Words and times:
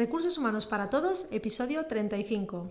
Recursos 0.00 0.38
Humanos 0.38 0.64
para 0.64 0.88
Todos, 0.88 1.30
episodio 1.30 1.84
35. 1.84 2.70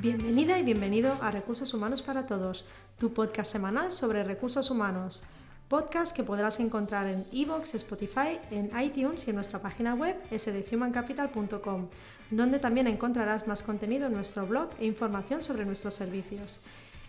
Bienvenida 0.00 0.60
y 0.60 0.62
bienvenido 0.62 1.12
a 1.20 1.32
Recursos 1.32 1.74
Humanos 1.74 2.02
para 2.02 2.24
Todos, 2.26 2.64
tu 2.98 3.12
podcast 3.12 3.50
semanal 3.50 3.90
sobre 3.90 4.22
recursos 4.22 4.70
humanos 4.70 5.24
podcast 5.68 6.16
que 6.16 6.24
podrás 6.24 6.60
encontrar 6.60 7.06
en 7.06 7.26
iVoox, 7.30 7.74
Spotify, 7.74 8.40
en 8.50 8.70
iTunes 8.80 9.26
y 9.26 9.30
en 9.30 9.36
nuestra 9.36 9.60
página 9.60 9.94
web 9.94 10.16
sdhumancapital.com, 10.30 11.88
donde 12.30 12.58
también 12.58 12.86
encontrarás 12.86 13.46
más 13.46 13.62
contenido 13.62 14.06
en 14.06 14.14
nuestro 14.14 14.46
blog 14.46 14.70
e 14.80 14.86
información 14.86 15.42
sobre 15.42 15.66
nuestros 15.66 15.94
servicios. 15.94 16.60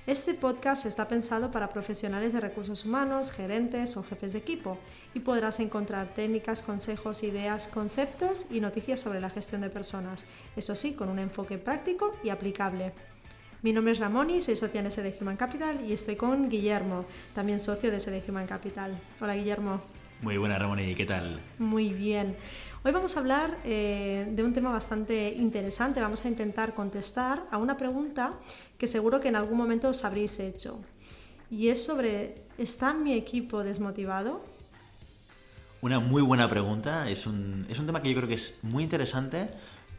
Este 0.07 0.33
podcast 0.33 0.85
está 0.85 1.07
pensado 1.07 1.51
para 1.51 1.71
profesionales 1.71 2.33
de 2.33 2.39
recursos 2.41 2.83
humanos, 2.83 3.31
gerentes 3.31 3.95
o 3.95 4.03
jefes 4.03 4.33
de 4.33 4.39
equipo 4.39 4.77
y 5.13 5.19
podrás 5.19 5.59
encontrar 5.59 6.13
técnicas, 6.13 6.61
consejos, 6.61 7.23
ideas, 7.23 7.67
conceptos 7.67 8.47
y 8.49 8.59
noticias 8.59 8.99
sobre 8.99 9.21
la 9.21 9.29
gestión 9.29 9.61
de 9.61 9.69
personas, 9.69 10.25
eso 10.55 10.75
sí, 10.75 10.95
con 10.95 11.09
un 11.09 11.19
enfoque 11.19 11.57
práctico 11.57 12.11
y 12.23 12.29
aplicable. 12.29 12.91
Mi 13.61 13.73
nombre 13.73 13.91
es 13.91 13.99
Ramoni, 13.99 14.39
soy 14.39 14.55
socia 14.55 14.79
en 14.79 14.89
SD 14.89 15.17
Human 15.19 15.35
Capital 15.35 15.81
y 15.85 15.91
estoy 15.91 16.15
con 16.15 16.47
Guillermo, 16.47 17.03
también 17.35 17.59
socio 17.59 17.91
de 17.91 17.99
SD 17.99 18.23
Human 18.29 18.47
Capital. 18.47 18.97
Hola 19.19 19.35
Guillermo. 19.35 19.81
Muy 20.21 20.37
buena 20.37 20.57
Ramoni, 20.57 20.95
¿qué 20.95 21.05
tal? 21.05 21.41
Muy 21.57 21.89
bien. 21.89 22.37
Hoy 22.85 22.93
vamos 22.93 23.17
a 23.17 23.19
hablar 23.19 23.57
eh, 23.65 24.29
de 24.31 24.43
un 24.45 24.53
tema 24.53 24.71
bastante 24.71 25.33
interesante. 25.35 25.99
Vamos 25.99 26.23
a 26.23 26.29
intentar 26.29 26.73
contestar 26.73 27.47
a 27.51 27.57
una 27.57 27.75
pregunta 27.75 28.31
que 28.77 28.87
seguro 28.87 29.19
que 29.19 29.27
en 29.27 29.35
algún 29.35 29.57
momento 29.57 29.89
os 29.89 30.05
habréis 30.05 30.39
hecho. 30.39 30.79
Y 31.51 31.67
es 31.67 31.83
sobre, 31.83 32.35
¿está 32.57 32.93
mi 32.93 33.11
equipo 33.11 33.65
desmotivado? 33.65 34.41
Una 35.81 35.99
muy 35.99 36.21
buena 36.21 36.47
pregunta. 36.47 37.09
Es 37.09 37.27
un, 37.27 37.65
es 37.69 37.77
un 37.77 37.87
tema 37.87 38.01
que 38.01 38.09
yo 38.09 38.15
creo 38.15 38.29
que 38.29 38.35
es 38.35 38.59
muy 38.63 38.83
interesante 38.83 39.49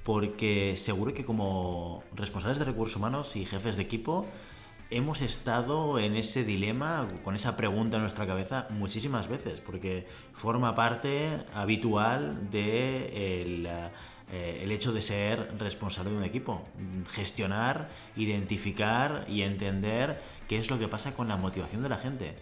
porque 0.04 0.76
seguro 0.76 1.12
que 1.14 1.24
como 1.24 2.02
responsables 2.14 2.58
de 2.58 2.64
recursos 2.64 2.96
humanos 2.96 3.36
y 3.36 3.44
jefes 3.44 3.76
de 3.76 3.82
equipo 3.82 4.26
hemos 4.90 5.22
estado 5.22 5.98
en 5.98 6.16
ese 6.16 6.44
dilema, 6.44 7.06
con 7.22 7.36
esa 7.36 7.56
pregunta 7.56 7.96
en 7.96 8.02
nuestra 8.02 8.26
cabeza 8.26 8.66
muchísimas 8.70 9.28
veces, 9.28 9.60
porque 9.60 10.06
forma 10.34 10.74
parte 10.74 11.28
habitual 11.54 12.50
de 12.50 13.42
el, 13.42 13.66
eh, 14.32 14.66
hecho 14.68 14.92
de 14.92 15.00
ser 15.02 15.56
responsable 15.58 16.10
de 16.10 16.16
un 16.16 16.24
equipo, 16.24 16.62
gestionar, 17.12 17.88
identificar 18.16 19.24
y 19.28 19.42
entender 19.42 20.20
qué 20.48 20.58
es 20.58 20.70
lo 20.70 20.78
que 20.78 20.88
pasa 20.88 21.14
con 21.14 21.28
la 21.28 21.36
motivación 21.36 21.82
de 21.82 21.88
la 21.88 21.96
gente. 21.96 22.34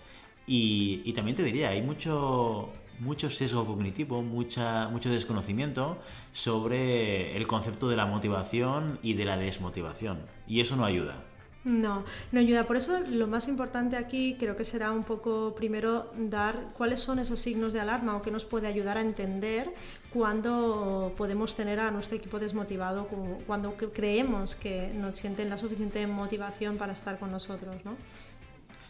Y, 0.46 1.02
y 1.04 1.12
también 1.12 1.36
te 1.36 1.42
diría, 1.42 1.68
hay 1.68 1.82
mucho, 1.82 2.72
mucho 3.00 3.30
sesgo 3.30 3.66
cognitivo, 3.66 4.22
mucha, 4.22 4.88
mucho 4.88 5.10
desconocimiento 5.10 5.98
sobre 6.32 7.36
el 7.36 7.46
concepto 7.46 7.88
de 7.88 7.96
la 7.96 8.06
motivación 8.06 8.98
y 9.02 9.14
de 9.14 9.24
la 9.24 9.36
desmotivación. 9.36 10.18
Y 10.46 10.60
eso 10.60 10.76
no 10.76 10.84
ayuda. 10.84 11.24
No, 11.64 12.04
no 12.32 12.40
ayuda. 12.40 12.64
Por 12.64 12.76
eso 12.76 13.00
lo 13.08 13.26
más 13.26 13.48
importante 13.48 13.96
aquí 13.96 14.36
creo 14.38 14.56
que 14.56 14.64
será 14.64 14.90
un 14.92 15.04
poco 15.04 15.54
primero 15.54 16.10
dar 16.16 16.68
cuáles 16.76 17.00
son 17.00 17.18
esos 17.18 17.40
signos 17.40 17.72
de 17.72 17.80
alarma 17.80 18.16
o 18.16 18.22
que 18.22 18.30
nos 18.30 18.44
puede 18.44 18.68
ayudar 18.68 18.96
a 18.96 19.00
entender 19.00 19.74
cuándo 20.12 21.12
podemos 21.16 21.56
tener 21.56 21.80
a 21.80 21.90
nuestro 21.90 22.16
equipo 22.16 22.38
desmotivado, 22.38 23.08
cuando 23.46 23.74
creemos 23.92 24.56
que 24.56 24.92
no 24.94 25.12
sienten 25.12 25.50
la 25.50 25.58
suficiente 25.58 26.06
motivación 26.06 26.76
para 26.76 26.92
estar 26.92 27.18
con 27.18 27.30
nosotros. 27.30 27.76
¿no? 27.84 27.96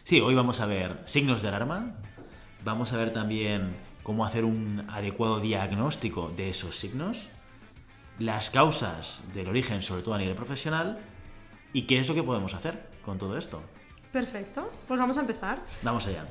Sí, 0.03 0.21
hoy 0.21 0.35
vamos 0.35 0.61
a 0.61 0.65
ver 0.65 1.01
signos 1.05 1.41
de 1.41 1.49
alarma, 1.49 1.95
vamos 2.63 2.93
a 2.93 2.97
ver 2.97 3.11
también 3.11 3.75
cómo 4.03 4.25
hacer 4.25 4.45
un 4.45 4.85
adecuado 4.89 5.39
diagnóstico 5.39 6.31
de 6.35 6.49
esos 6.49 6.77
signos, 6.77 7.27
las 8.19 8.49
causas 8.49 9.21
del 9.33 9.47
origen, 9.47 9.81
sobre 9.81 10.01
todo 10.01 10.15
a 10.15 10.17
nivel 10.17 10.35
profesional, 10.35 10.97
y 11.73 11.83
qué 11.83 11.99
es 11.99 12.09
lo 12.09 12.15
que 12.15 12.23
podemos 12.23 12.53
hacer 12.53 12.89
con 13.01 13.17
todo 13.17 13.37
esto. 13.37 13.61
Perfecto, 14.11 14.71
pues 14.87 14.99
vamos 14.99 15.17
a 15.17 15.21
empezar. 15.21 15.59
Vamos 15.83 16.07
allá. 16.07 16.25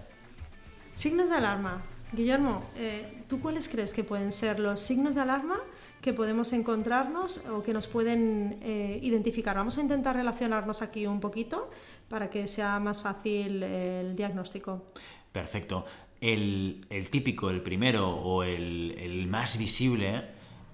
Signos 0.94 1.31
de 1.31 1.37
alarma. 1.37 1.82
Guillermo, 2.12 2.65
eh, 2.76 3.25
¿tú 3.28 3.41
cuáles 3.41 3.69
crees 3.69 3.92
que 3.92 4.03
pueden 4.03 4.32
ser 4.32 4.59
los 4.59 4.81
signos 4.81 5.15
de 5.15 5.21
alarma 5.21 5.60
que 6.00 6.12
podemos 6.12 6.53
encontrarnos 6.53 7.44
o 7.48 7.62
que 7.62 7.72
nos 7.72 7.87
pueden 7.87 8.59
eh, 8.62 8.98
identificar? 9.03 9.56
Vamos 9.56 9.78
a 9.78 9.82
intentar 9.82 10.16
relacionarnos 10.16 10.82
aquí 10.82 11.06
un 11.06 11.21
poquito 11.21 11.71
para 12.09 12.31
que 12.31 12.48
sea 12.48 12.81
más 12.81 13.03
fácil 13.03 13.62
el 13.62 14.16
diagnóstico. 14.16 14.87
Perfecto 15.31 15.84
el, 16.20 17.08
típico, 17.10 17.50
el 17.50 17.62
primero 17.62 18.08
o 18.10 18.42
el, 18.42 19.26
más 19.28 19.58
visible 19.58 20.24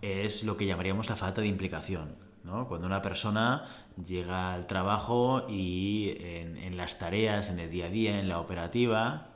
es 0.03 0.45
lo 0.45 0.57
que 0.57 0.67
llamaríamos 0.67 1.09
la 1.09 1.17
falta 1.17 1.41
de 1.41 1.49
implicación. 1.49 2.17
¿no? 2.45 2.69
Cuando 2.69 2.87
una 2.87 3.03
persona 3.03 3.67
llega 4.07 4.53
al 4.53 4.67
trabajo 4.67 5.47
y 5.49 6.15
en, 6.19 6.77
las 6.77 6.99
tareas, 6.99 7.51
en 7.51 7.59
el 7.59 7.71
día 7.71 7.87
a 7.87 7.91
día, 7.91 8.19
en 8.19 8.29
la 8.29 8.41
operativa, 8.41 9.29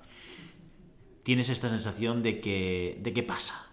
tienes 1.23 1.49
esta 1.49 1.69
sensación 1.69 2.23
de 2.23 2.41
que, 2.41 2.99
de 3.03 3.13
que 3.13 3.23
pasa, 3.23 3.67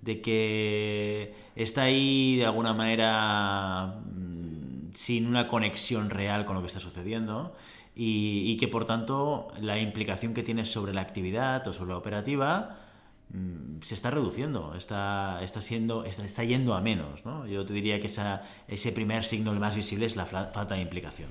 de 0.00 0.20
que 0.20 1.34
está 1.54 1.82
ahí 1.82 2.36
de 2.36 2.46
alguna 2.46 2.74
manera 2.74 4.00
mm, 4.04 4.92
sin 4.94 5.26
una 5.26 5.48
conexión 5.48 6.10
real 6.10 6.44
con 6.44 6.56
lo 6.56 6.62
que 6.62 6.68
está 6.68 6.80
sucediendo 6.80 7.54
y, 7.94 8.56
que 8.56 8.68
por 8.68 8.84
tanto 8.84 9.48
la 9.60 9.78
implicación 9.78 10.34
que 10.34 10.42
tienes 10.42 10.70
sobre 10.70 10.94
la 10.94 11.02
actividad 11.02 11.66
o 11.68 11.72
sobre 11.72 11.90
la 11.90 11.98
operativa 11.98 12.78
mm, 13.30 13.82
se 13.82 13.94
está 13.94 14.10
reduciendo, 14.10 14.74
está, 14.74 15.42
está, 15.42 15.60
siendo, 15.60 16.04
está, 16.04 16.44
yendo 16.44 16.74
a 16.74 16.80
menos. 16.80 17.26
¿no? 17.26 17.46
Yo 17.46 17.64
te 17.64 17.74
diría 17.74 18.00
que 18.00 18.06
esa, 18.06 18.42
ese 18.68 18.92
primer 18.92 19.24
signo 19.24 19.52
más 19.54 19.76
visible 19.76 20.06
es 20.06 20.16
la 20.16 20.26
falta 20.26 20.74
de 20.74 20.80
implicación. 20.80 21.28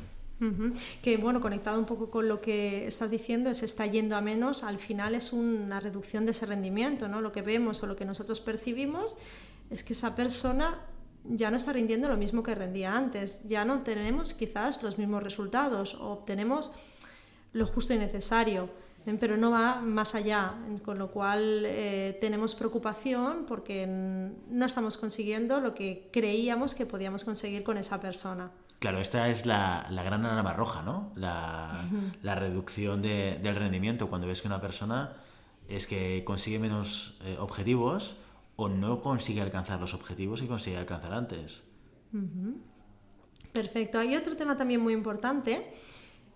Que 1.04 1.18
bueno, 1.18 1.40
conectado 1.40 1.78
un 1.78 1.86
poco 1.86 2.10
con 2.10 2.28
lo 2.28 2.42
que 2.42 2.88
estás 2.88 3.12
diciendo, 3.12 3.52
es 3.52 3.62
está 3.62 3.86
yendo 3.86 4.16
a 4.16 4.22
menos, 4.22 4.64
al 4.64 4.80
final 4.80 5.14
es 5.14 5.34
una 5.34 5.80
reducción 5.80 6.26
de 6.26 6.32
ese 6.32 6.48
rendimiento, 6.48 7.08
¿no? 7.08 7.22
Lo 7.22 7.32
que 7.32 7.44
vemos 7.44 7.84
o 7.84 7.86
lo 7.86 7.96
que 7.96 8.06
nosotros 8.06 8.40
percibimos 8.40 9.18
es 9.70 9.84
que 9.84 9.94
esa 9.94 10.16
persona 10.16 10.80
ya 11.26 11.52
no 11.52 11.58
está 11.58 11.74
rindiendo 11.74 12.08
lo 12.08 12.18
mismo 12.18 12.44
que 12.44 12.56
rendía 12.56 12.96
antes, 12.96 13.48
ya 13.48 13.66
no 13.66 13.82
tenemos 13.82 14.34
quizás 14.34 14.82
los 14.84 14.98
mismos 14.98 15.24
resultados 15.24 15.96
o 15.96 16.12
obtenemos 16.12 16.72
lo 17.54 17.68
justo 17.68 17.94
y 17.94 17.98
necesario, 17.98 18.70
¿eh? 19.06 19.18
pero 19.20 19.38
no 19.38 19.52
va 19.52 19.82
más 19.82 20.16
allá, 20.16 20.56
con 20.84 20.98
lo 20.98 21.12
cual 21.12 21.64
eh, 21.66 22.18
tenemos 22.22 22.56
preocupación 22.56 23.46
porque 23.48 23.86
no 23.88 24.66
estamos 24.66 24.98
consiguiendo 24.98 25.60
lo 25.60 25.74
que 25.74 26.10
creíamos 26.12 26.74
que 26.74 26.86
podíamos 26.86 27.24
conseguir 27.24 27.64
con 27.64 27.78
esa 27.78 28.02
persona. 28.02 28.52
Claro, 28.80 29.00
esta 29.00 29.30
es 29.30 29.46
la, 29.46 29.86
gran 29.92 30.26
alarma 30.26 30.54
roja, 30.54 30.82
¿no? 30.82 31.12
La, 31.16 31.86
reducción 32.24 33.04
del 33.04 33.56
rendimiento. 33.56 34.10
Cuando 34.10 34.26
ves 34.26 34.42
que 34.42 34.48
una 34.48 34.60
persona 34.60 35.14
es 35.70 35.86
que 35.86 36.24
consigue 36.26 36.58
menos 36.58 37.20
eh, 37.24 37.38
objetivos, 37.40 38.16
o 38.62 38.70
no 38.70 39.02
consigue 39.02 39.42
alcanzar 39.42 39.80
los 39.80 39.94
objetivos 39.94 40.42
que 40.42 40.48
consigue 40.48 40.78
alcanzar 40.78 41.14
antes. 41.14 41.64
Perfecto. 43.52 44.00
Hay 44.00 44.16
otro 44.16 44.36
tema 44.36 44.56
también 44.56 44.82
muy 44.82 44.94
importante 44.94 45.74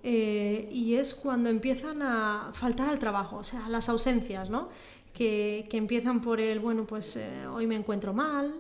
eh, 0.03 0.68
y 0.72 0.96
es 0.96 1.13
cuando 1.13 1.50
empiezan 1.50 2.02
a 2.02 2.52
faltar 2.53 2.90
al 2.90 3.00
trabajo, 3.00 3.38
o 3.38 3.44
sea, 3.44 3.69
las 3.69 3.90
ausencias, 3.90 4.50
¿no? 4.50 4.69
Que, 5.13 5.68
empiezan 5.72 6.22
por 6.22 6.40
el, 6.40 6.59
bueno, 6.59 6.86
pues 6.86 7.16
eh, 7.18 7.47
hoy 7.47 7.68
me 7.68 7.75
encuentro 7.75 8.13
mal, 8.13 8.53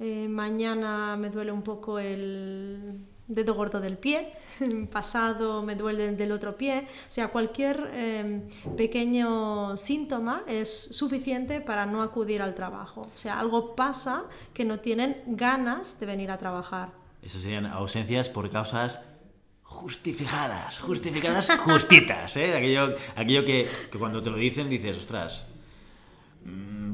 eh, 0.00 0.26
mañana 0.28 1.16
me 1.16 1.28
duele 1.28 1.52
un 1.52 1.62
poco 1.62 1.98
el 1.98 3.04
dedo 3.28 3.54
gordo 3.54 3.80
del 3.80 3.98
pie, 3.98 4.32
pasado 4.90 5.62
me 5.62 5.76
duele 5.76 6.12
del 6.16 6.32
otro 6.32 6.56
pie, 6.56 6.86
o 6.88 7.10
sea, 7.10 7.28
cualquier 7.28 7.90
em, 7.94 8.48
pequeño 8.76 9.76
síntoma 9.76 10.42
es 10.46 10.96
suficiente 10.96 11.60
para 11.60 11.86
no 11.86 12.02
acudir 12.02 12.42
al 12.42 12.54
trabajo. 12.54 13.02
O 13.02 13.18
sea, 13.18 13.38
algo 13.38 13.76
pasa 13.76 14.24
que 14.52 14.64
no 14.64 14.80
tienen 14.80 15.22
ganas 15.26 16.00
de 16.00 16.06
venir 16.06 16.30
a 16.30 16.38
trabajar. 16.38 16.90
Esas 17.22 17.42
serían 17.42 17.66
ausencias 17.66 18.28
por 18.28 18.48
causas 18.50 19.00
justificadas, 19.62 20.78
justificadas 20.78 21.50
justitas, 21.58 22.36
¿eh? 22.38 22.56
Aquello, 22.56 22.94
aquello 23.14 23.44
que, 23.44 23.68
que 23.92 23.98
cuando 23.98 24.22
te 24.22 24.30
lo 24.30 24.36
dicen 24.38 24.70
dices, 24.70 24.96
ostras, 24.96 25.44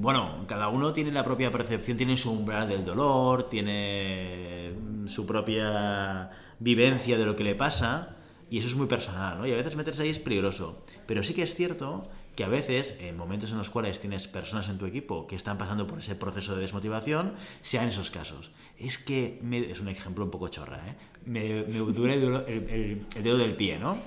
bueno, 0.00 0.44
cada 0.46 0.68
uno 0.68 0.92
tiene 0.92 1.12
la 1.12 1.24
propia 1.24 1.50
percepción, 1.50 1.96
tiene 1.96 2.16
su 2.16 2.30
umbral 2.30 2.68
del 2.68 2.84
dolor, 2.84 3.48
tiene 3.48 4.72
su 5.06 5.26
propia 5.26 6.30
vivencia 6.58 7.16
de 7.16 7.24
lo 7.24 7.36
que 7.36 7.44
le 7.44 7.54
pasa 7.54 8.16
y 8.50 8.58
eso 8.58 8.68
es 8.68 8.76
muy 8.76 8.86
personal, 8.86 9.38
¿no? 9.38 9.46
Y 9.46 9.52
a 9.52 9.56
veces 9.56 9.76
meterse 9.76 10.02
ahí 10.02 10.10
es 10.10 10.18
peligroso. 10.18 10.84
Pero 11.06 11.22
sí 11.22 11.34
que 11.34 11.42
es 11.42 11.54
cierto 11.54 12.08
que 12.36 12.44
a 12.44 12.48
veces, 12.48 12.96
en 13.00 13.16
momentos 13.16 13.50
en 13.52 13.58
los 13.58 13.70
cuales 13.70 14.00
tienes 14.00 14.28
personas 14.28 14.68
en 14.68 14.78
tu 14.78 14.86
equipo 14.86 15.26
que 15.26 15.36
están 15.36 15.56
pasando 15.56 15.86
por 15.86 15.98
ese 15.98 16.16
proceso 16.16 16.54
de 16.54 16.62
desmotivación, 16.62 17.34
sean 17.62 17.88
esos 17.88 18.10
casos. 18.10 18.50
Es 18.78 18.98
que, 18.98 19.40
es 19.70 19.80
un 19.80 19.88
ejemplo 19.88 20.24
un 20.24 20.30
poco 20.30 20.48
chorra, 20.48 20.80
¿eh? 20.88 20.96
me, 21.26 21.64
me 21.64 21.78
duele 21.92 22.14
el, 22.14 23.06
dedo 23.22 23.38
del 23.38 23.54
pie, 23.54 23.78
¿no? 23.78 23.98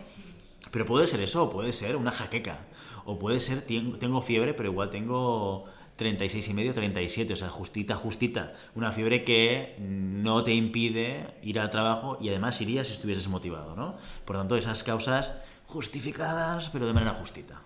Pero 0.72 0.86
puede 0.86 1.08
ser 1.08 1.22
eso, 1.22 1.50
puede 1.50 1.72
ser 1.72 1.96
una 1.96 2.12
jaqueca, 2.12 2.60
o 3.08 3.18
puede 3.18 3.40
ser, 3.40 3.62
tengo 3.62 4.22
fiebre, 4.22 4.54
pero 4.54 4.70
igual 4.70 4.90
tengo 4.90 5.64
36 5.96 6.50
y 6.50 6.54
medio, 6.54 6.74
37, 6.74 7.32
o 7.32 7.36
sea, 7.38 7.48
justita, 7.48 7.96
justita. 7.96 8.52
Una 8.76 8.92
fiebre 8.92 9.24
que 9.24 9.78
no 9.80 10.44
te 10.44 10.54
impide 10.54 11.36
ir 11.42 11.58
al 11.58 11.70
trabajo 11.70 12.18
y 12.20 12.28
además 12.28 12.60
irías 12.60 12.88
si 12.88 12.94
estuvieses 12.94 13.30
motivado, 13.30 13.78
¿no? 13.78 13.96
Por 14.26 14.36
tanto, 14.36 14.58
esas 14.58 14.84
causas 14.84 15.34
justificadas, 15.68 16.70
pero 16.70 16.86
de 16.86 16.94
manera 16.94 17.14
justita. 17.14 17.62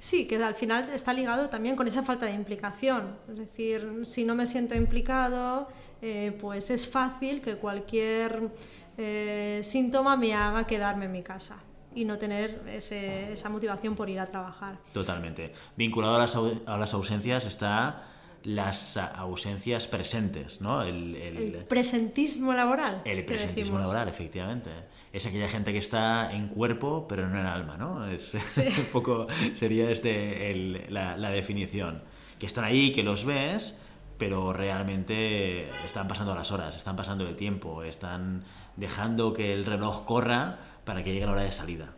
Sí, 0.00 0.26
que 0.26 0.42
al 0.42 0.56
final 0.56 0.90
está 0.92 1.14
ligado 1.14 1.48
también 1.48 1.76
con 1.76 1.86
esa 1.86 2.02
falta 2.02 2.26
de 2.26 2.32
implicación. 2.32 3.16
Es 3.30 3.38
decir, 3.38 4.00
si 4.02 4.24
no 4.24 4.34
me 4.34 4.44
siento 4.44 4.74
implicado, 4.74 5.68
eh, 6.02 6.36
pues 6.40 6.68
es 6.70 6.90
fácil 6.90 7.40
que 7.40 7.54
cualquier 7.54 8.50
eh, 8.98 9.60
síntoma 9.62 10.16
me 10.16 10.34
haga 10.34 10.66
quedarme 10.66 11.04
en 11.04 11.12
mi 11.12 11.22
casa 11.22 11.62
y 11.94 12.04
no 12.04 12.18
tener 12.18 12.62
esa 12.68 13.48
motivación 13.48 13.96
por 13.96 14.08
ir 14.08 14.20
a 14.20 14.26
trabajar. 14.26 14.78
Totalmente. 14.92 15.52
Vinculado 15.76 16.16
a 16.16 16.18
las, 16.18 16.36
a 16.36 16.78
las 16.78 16.94
ausencias 16.94 17.46
está 17.46 18.06
las 18.44 18.96
ausencias 18.96 19.86
presentes, 19.86 20.60
¿no? 20.60 20.82
El, 20.82 21.64
presentismo 21.68 22.52
laboral. 22.52 23.02
El 23.04 23.24
presentismo 23.24 23.78
laboral, 23.78 24.08
efectivamente. 24.08 24.70
Es 25.12 25.26
aquella 25.26 25.48
gente 25.48 25.72
que 25.72 25.78
está 25.78 26.32
en 26.32 26.48
cuerpo, 26.48 27.06
pero 27.08 27.28
no 27.28 27.38
en 27.38 27.46
alma, 27.46 27.76
¿no? 27.76 28.06
Es 28.06 28.34
un 28.78 28.86
poco 28.92 29.26
sería 29.54 29.90
este 29.90 30.86
la, 30.88 31.16
la, 31.16 31.30
definición. 31.30 32.02
Que 32.38 32.46
están 32.46 32.64
ahí, 32.64 32.92
que 32.92 33.02
los 33.02 33.24
ves, 33.24 33.80
pero 34.16 34.52
realmente 34.52 35.68
están 35.84 36.08
pasando 36.08 36.34
las 36.34 36.52
horas, 36.52 36.76
están 36.76 36.96
pasando 36.96 37.28
el 37.28 37.36
tiempo, 37.36 37.82
están 37.82 38.44
dejando 38.76 39.34
que 39.34 39.52
el 39.52 39.66
reloj 39.66 40.04
corra 40.06 40.58
para 40.84 41.02
que 41.04 41.12
llegue 41.12 41.26
la 41.26 41.32
hora 41.32 41.42
de 41.42 41.52
salida. 41.52 41.94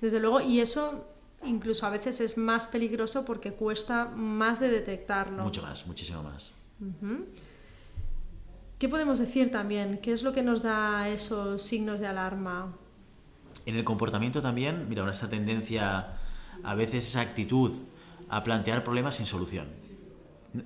Desde 0.00 0.20
luego, 0.20 0.40
y 0.40 0.60
eso 0.60 1.08
incluso 1.44 1.86
a 1.86 1.90
veces 1.90 2.20
es 2.20 2.36
más 2.36 2.68
peligroso 2.68 3.24
porque 3.24 3.52
cuesta 3.52 4.06
más 4.06 4.60
de 4.60 4.68
detectarlo. 4.68 5.42
Mucho 5.42 5.62
más, 5.62 5.86
muchísimo 5.86 6.22
más. 6.22 6.52
¿Qué 8.78 8.88
podemos 8.88 9.18
decir 9.18 9.50
también? 9.50 9.98
¿Qué 10.02 10.12
es 10.12 10.22
lo 10.22 10.32
que 10.32 10.42
nos 10.42 10.62
da 10.62 11.08
esos 11.08 11.62
signos 11.62 12.00
de 12.00 12.08
alarma? 12.08 12.74
En 13.64 13.76
el 13.76 13.84
comportamiento 13.84 14.42
también, 14.42 14.88
mira, 14.88 15.08
esa 15.10 15.28
tendencia, 15.28 16.18
a 16.62 16.74
veces 16.74 17.08
esa 17.08 17.20
actitud 17.20 17.72
a 18.28 18.42
plantear 18.42 18.82
problemas 18.82 19.16
sin 19.16 19.26
solución. 19.26 19.68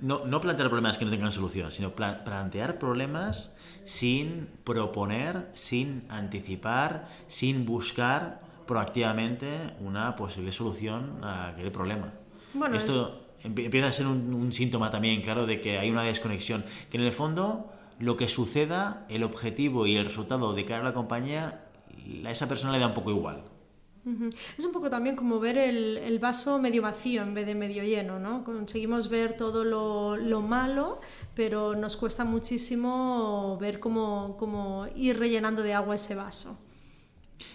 No, 0.00 0.25
no 0.27 0.41
plantear 0.41 0.69
problemas 0.69 0.99
que 0.99 1.05
no 1.05 1.11
tengan 1.11 1.31
solución, 1.31 1.71
sino 1.71 1.91
plantear 1.91 2.79
problemas 2.79 3.53
sin 3.85 4.49
proponer, 4.65 5.49
sin 5.55 6.05
anticipar, 6.09 7.09
sin 7.29 7.65
buscar 7.65 8.41
proactivamente 8.67 9.49
una 9.81 10.17
posible 10.17 10.50
solución 10.50 11.23
a 11.23 11.49
aquel 11.49 11.71
problema. 11.71 12.12
Bueno, 12.53 12.77
Esto 12.77 13.27
empieza 13.44 13.88
a 13.88 13.93
ser 13.93 14.06
un, 14.06 14.53
síntoma 14.53 14.91
también, 14.91 15.23
claro, 15.23 15.47
de 15.47 15.61
que 15.61 15.79
hay 15.79 15.91
una 15.91 16.03
desconexión, 16.03 16.65
que 16.91 16.97
en 16.97 17.05
el 17.05 17.12
fondo 17.12 17.73
lo 17.99 18.17
que 18.17 18.29
suceda, 18.29 19.06
el 19.09 19.23
objetivo 19.23 19.87
y 19.87 19.97
el 19.97 20.05
resultado 20.05 20.53
de 20.53 20.65
cara 20.65 20.81
a 20.81 20.85
la 20.85 20.94
compañía, 20.94 21.65
a 22.25 22.31
esa 22.31 22.49
persona 22.49 22.73
le 22.73 22.79
da 22.79 22.88
un 22.88 22.94
poco 22.94 23.11
igual. 23.11 23.43
Es 24.56 24.64
un 24.64 24.73
poco 24.73 24.88
también 24.88 25.17
como 25.17 25.41
ver 25.41 25.58
el, 25.58 26.19
vaso 26.20 26.61
medio 26.61 26.81
vacío 26.81 27.23
en 27.23 27.35
vez 27.35 27.44
de 27.44 27.56
medio 27.56 27.82
lleno, 27.82 28.20
¿no? 28.20 28.44
Conseguimos 28.44 29.11
ver 29.11 29.37
todo 29.37 29.64
lo, 29.64 30.43
malo, 30.43 31.00
pero 31.35 31.75
nos 31.75 31.97
cuesta 31.97 32.25
muchísimo 32.25 33.58
ver 33.61 33.81
cómo, 33.81 34.37
cómo 34.38 34.87
ir 34.94 35.19
rellenando 35.19 35.62
de 35.62 35.75
agua 35.75 35.97
ese 35.97 36.14
vaso. 36.14 36.61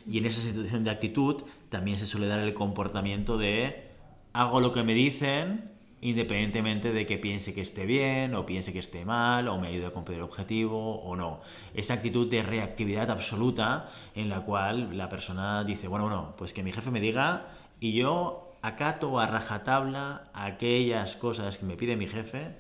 Y 0.06 0.18
en 0.18 0.26
esa 0.26 0.42
situación 0.42 0.84
de 0.84 0.90
actitud 0.90 1.42
también 1.70 1.98
se 1.98 2.06
suele 2.06 2.28
dar 2.28 2.40
el 2.40 2.54
comportamiento 2.54 3.38
de 3.38 3.90
hago 4.34 4.60
lo 4.60 4.74
que 4.74 4.84
me 4.84 4.94
dicen 4.94 5.71
independientemente 6.02 6.92
de 6.92 7.06
que 7.06 7.18
piense 7.18 7.54
que 7.54 7.62
esté 7.62 7.86
bien 7.86 8.34
o 8.34 8.46
piense 8.46 8.74
que 8.74 8.80
esté 8.80 9.06
mal 9.06 9.48
o 9.48 9.60
me 9.60 9.68
ayude 9.68 9.86
a 9.86 9.92
cumplir 9.92 10.18
el 10.18 10.24
objetivo 10.24 11.02
o 11.02 11.16
no. 11.16 11.42
Esa 11.74 11.94
actitud 11.94 12.30
de 12.30 12.42
reactividad 12.42 13.10
absoluta 13.12 13.90
en 14.16 14.30
la 14.30 14.42
cual 14.42 14.98
la 14.98 15.10
persona 15.10 15.64
dice, 15.64 15.88
bueno, 15.88 16.06
bueno, 16.06 16.34
pues 16.38 16.54
que 16.54 16.64
mi 16.64 16.72
jefe 16.72 16.90
me 16.90 17.00
diga 17.00 17.48
y 17.80 17.94
yo 17.94 18.58
acato 18.64 19.20
a 19.20 19.28
rajatabla 19.28 20.30
aquellas 20.34 21.16
cosas 21.16 21.58
que 21.58 21.66
me 21.66 21.76
pide 21.76 21.96
mi 21.96 22.08
jefe, 22.08 22.58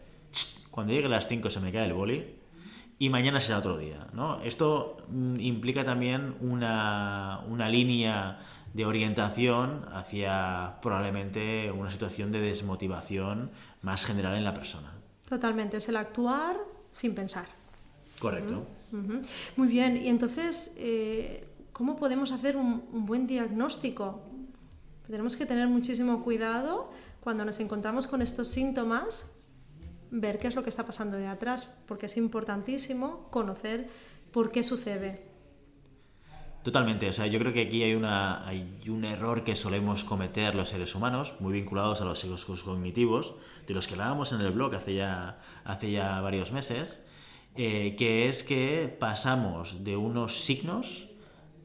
cuando 0.69 0.94
llegue 0.94 1.07
a 1.07 1.09
las 1.09 1.27
5 1.27 1.49
se 1.49 1.59
me 1.59 1.71
cae 1.71 1.85
el 1.85 1.94
boli 1.94 2.41
y 2.99 3.09
mañana 3.09 3.41
será 3.41 3.57
otro 3.57 3.77
día. 3.79 4.07
¿no? 4.13 4.39
Esto 4.41 4.97
mm, 5.09 5.39
implica 5.39 5.83
también 5.83 6.35
una, 6.39 7.41
una 7.47 7.67
línea 7.67 8.37
de 8.73 8.85
orientación 8.85 9.85
hacia 9.91 10.77
probablemente 10.81 11.71
una 11.71 11.91
situación 11.91 12.31
de 12.31 12.39
desmotivación 12.39 13.51
más 13.81 14.06
general 14.06 14.35
en 14.35 14.44
la 14.44 14.53
persona. 14.53 14.94
Totalmente, 15.27 15.77
es 15.77 15.89
el 15.89 15.97
actuar 15.97 16.57
sin 16.91 17.15
pensar. 17.15 17.45
Correcto. 18.19 18.65
Muy 19.56 19.68
bien, 19.68 19.97
y 19.97 20.09
entonces, 20.09 20.75
eh, 20.77 21.47
¿cómo 21.71 21.95
podemos 21.95 22.31
hacer 22.31 22.57
un, 22.57 23.06
buen 23.06 23.27
diagnóstico? 23.27 24.21
Tenemos 25.07 25.38
que 25.38 25.45
tener 25.45 25.68
muchísimo 25.68 26.23
cuidado 26.23 26.91
cuando 27.21 27.45
nos 27.45 27.59
encontramos 27.59 28.07
con 28.07 28.21
estos 28.21 28.50
síntomas, 28.50 29.33
ver 30.12 30.38
qué 30.38 30.47
es 30.47 30.56
lo 30.56 30.63
que 30.63 30.69
está 30.69 30.85
pasando 30.85 31.18
de 31.18 31.27
atrás, 31.27 31.81
porque 31.88 32.07
es 32.07 32.18
importantísimo 32.18 33.29
conocer 33.31 33.89
por 34.31 34.51
qué 34.51 34.63
sucede. 34.63 35.31
Totalmente, 36.63 37.09
o 37.09 37.13
sea, 37.13 37.25
yo 37.25 37.39
creo 37.39 37.53
que 37.53 37.61
aquí 37.61 37.81
hay, 37.81 37.95
una, 37.95 38.47
hay 38.47 38.79
un 38.87 39.03
error 39.03 39.43
que 39.43 39.55
solemos 39.55 40.03
cometer 40.03 40.53
los 40.53 40.69
seres 40.69 40.93
humanos, 40.93 41.33
muy 41.39 41.53
vinculados 41.53 42.01
a 42.01 42.05
los 42.05 42.19
sesgos 42.19 42.63
cognitivos, 42.63 43.33
de 43.65 43.73
los 43.73 43.87
que 43.87 43.95
hablábamos 43.95 44.31
en 44.31 44.41
el 44.41 44.51
blog 44.51 44.75
hace 44.75 44.93
ya, 44.93 45.39
hace 45.63 45.89
ya 45.89 46.21
varios 46.21 46.51
meses, 46.51 47.03
eh, 47.55 47.95
que 47.97 48.29
es 48.29 48.43
que 48.43 48.95
pasamos 48.99 49.83
de 49.83 49.97
unos 49.97 50.41
signos 50.41 51.07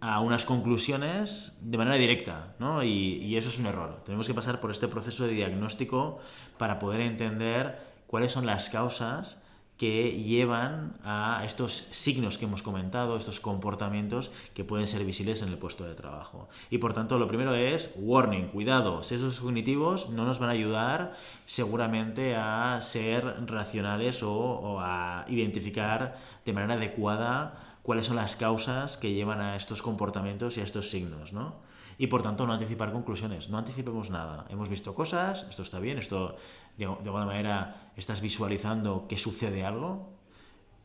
a 0.00 0.20
unas 0.20 0.46
conclusiones 0.46 1.58
de 1.60 1.76
manera 1.76 1.96
directa, 1.96 2.54
¿no? 2.58 2.82
Y, 2.82 3.18
y 3.22 3.36
eso 3.36 3.50
es 3.50 3.58
un 3.58 3.66
error. 3.66 4.02
Tenemos 4.02 4.26
que 4.26 4.34
pasar 4.34 4.60
por 4.60 4.70
este 4.70 4.88
proceso 4.88 5.26
de 5.26 5.34
diagnóstico 5.34 6.20
para 6.56 6.78
poder 6.78 7.02
entender 7.02 7.78
cuáles 8.06 8.32
son 8.32 8.46
las 8.46 8.70
causas 8.70 9.42
que 9.76 10.22
llevan 10.22 10.94
a 11.04 11.42
estos 11.44 11.72
signos 11.90 12.38
que 12.38 12.46
hemos 12.46 12.62
comentado, 12.62 13.16
estos 13.16 13.40
comportamientos 13.40 14.30
que 14.54 14.64
pueden 14.64 14.88
ser 14.88 15.04
visibles 15.04 15.42
en 15.42 15.50
el 15.50 15.58
puesto 15.58 15.84
de 15.84 15.94
trabajo. 15.94 16.48
Y 16.70 16.78
por 16.78 16.94
tanto, 16.94 17.18
lo 17.18 17.26
primero 17.26 17.54
es 17.54 17.90
warning, 17.96 18.48
cuidado, 18.48 19.00
esos 19.00 19.40
cognitivos 19.40 20.08
no 20.08 20.24
nos 20.24 20.38
van 20.38 20.48
a 20.48 20.52
ayudar 20.52 21.14
seguramente 21.44 22.36
a 22.36 22.80
ser 22.80 23.46
racionales 23.46 24.22
o, 24.22 24.80
a 24.80 25.26
identificar 25.28 26.16
de 26.44 26.52
manera 26.52 26.74
adecuada 26.74 27.76
cuáles 27.82 28.06
son 28.06 28.16
las 28.16 28.34
causas 28.34 28.96
que 28.96 29.12
llevan 29.12 29.40
a 29.40 29.56
estos 29.56 29.82
comportamientos 29.82 30.56
y 30.56 30.60
a 30.60 30.64
estos 30.64 30.90
signos, 30.90 31.32
¿no? 31.32 31.54
Y 31.98 32.06
por 32.08 32.22
tanto 32.22 32.46
no 32.46 32.52
anticipar 32.52 32.92
conclusiones, 32.92 33.48
no 33.48 33.58
anticipemos 33.58 34.10
nada. 34.10 34.46
Hemos 34.50 34.68
visto 34.68 34.94
cosas, 34.94 35.46
esto 35.48 35.62
está 35.62 35.78
bien, 35.80 35.98
esto 35.98 36.36
de, 36.76 36.84
alguna 36.84 37.26
manera 37.26 37.90
estás 37.96 38.20
visualizando 38.20 39.06
que 39.08 39.16
sucede 39.16 39.64
algo, 39.64 40.10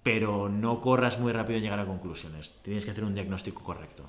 pero 0.03 0.49
no 0.49 0.79
corras 0.81 1.19
muy 1.19 1.31
rápido 1.31 1.57
en 1.57 1.63
llegar 1.63 1.79
a 1.79 1.85
conclusiones. 1.85 2.53
Tienes 2.61 2.85
que 2.85 2.91
hacer 2.91 3.03
un 3.03 3.13
diagnóstico 3.13 3.63
correcto. 3.63 4.05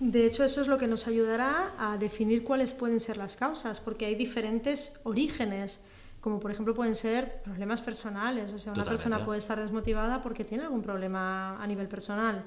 De 0.00 0.26
hecho, 0.26 0.42
eso 0.42 0.60
es 0.60 0.68
lo 0.68 0.78
que 0.78 0.88
nos 0.88 1.06
ayudará 1.06 1.74
a 1.78 1.96
definir 1.96 2.42
cuáles 2.42 2.72
pueden 2.72 2.98
ser 2.98 3.18
las 3.18 3.36
causas, 3.36 3.78
porque 3.78 4.06
hay 4.06 4.14
diferentes 4.14 5.00
orígenes, 5.04 5.84
como 6.20 6.40
por 6.40 6.50
ejemplo 6.50 6.74
pueden 6.74 6.96
ser 6.96 7.42
problemas 7.42 7.82
personales, 7.82 8.52
o 8.52 8.58
sea, 8.58 8.72
una 8.72 8.84
persona 8.84 9.24
puede 9.24 9.38
estar 9.38 9.60
desmotivada 9.60 10.22
porque 10.22 10.44
tiene 10.44 10.64
algún 10.64 10.82
problema 10.82 11.62
a 11.62 11.66
nivel 11.66 11.86
personal 11.86 12.44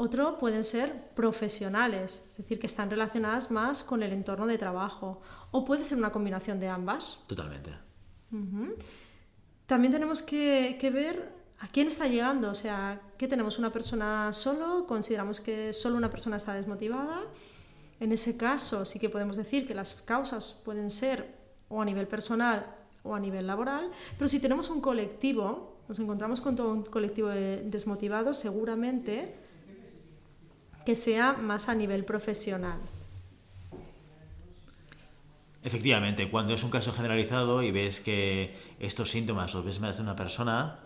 otro 0.00 0.38
pueden 0.38 0.64
ser 0.64 1.10
profesionales, 1.14 2.24
es 2.30 2.38
decir, 2.38 2.58
que 2.58 2.66
están 2.66 2.88
relacionadas 2.88 3.50
más 3.50 3.84
con 3.84 4.02
el 4.02 4.12
entorno 4.14 4.46
de 4.46 4.56
trabajo. 4.56 5.20
O 5.50 5.66
puede 5.66 5.84
ser 5.84 5.98
una 5.98 6.10
combinación 6.10 6.58
de 6.58 6.68
ambas. 6.68 7.22
Totalmente. 7.26 7.70
También 9.66 9.92
tenemos 9.92 10.22
que, 10.22 10.90
ver 10.90 11.34
a 11.58 11.68
quién 11.68 11.88
está 11.88 12.08
llegando. 12.08 12.50
O 12.50 12.54
sea, 12.54 12.98
¿qué 13.18 13.28
tenemos? 13.28 13.58
¿Una 13.58 13.70
persona 13.70 14.32
solo? 14.32 14.86
¿Consideramos 14.86 15.42
que 15.42 15.74
solo 15.74 15.98
una 15.98 16.08
persona 16.08 16.38
está 16.38 16.54
desmotivada? 16.54 17.20
En 18.00 18.10
ese 18.12 18.38
caso 18.38 18.86
sí 18.86 18.98
que 18.98 19.10
podemos 19.10 19.36
decir 19.36 19.66
que 19.66 19.74
las 19.74 19.96
causas 19.96 20.56
pueden 20.64 20.90
ser 20.90 21.36
o 21.68 21.82
a 21.82 21.84
nivel 21.84 22.08
personal 22.08 22.74
o 23.02 23.14
a 23.14 23.20
nivel 23.20 23.46
laboral, 23.46 23.90
pero 24.16 24.28
si 24.28 24.40
tenemos 24.40 24.70
un 24.70 24.80
colectivo, 24.80 25.76
nos 25.88 25.98
encontramos 25.98 26.40
con 26.40 26.56
todo 26.56 26.72
un 26.72 26.84
colectivo 26.84 27.28
desmotivado, 27.28 28.32
seguramente 28.32 29.49
que 30.84 30.94
sea 30.94 31.34
más 31.34 31.68
a 31.68 31.74
nivel 31.74 32.04
profesional. 32.04 32.78
Efectivamente, 35.62 36.30
cuando 36.30 36.54
es 36.54 36.64
un 36.64 36.70
caso 36.70 36.92
generalizado 36.92 37.62
y 37.62 37.70
ves 37.70 38.00
que 38.00 38.56
estos 38.78 39.10
síntomas 39.10 39.52
los 39.52 39.64
ves 39.64 39.80
más 39.80 39.98
de 39.98 40.02
una 40.02 40.16
persona, 40.16 40.78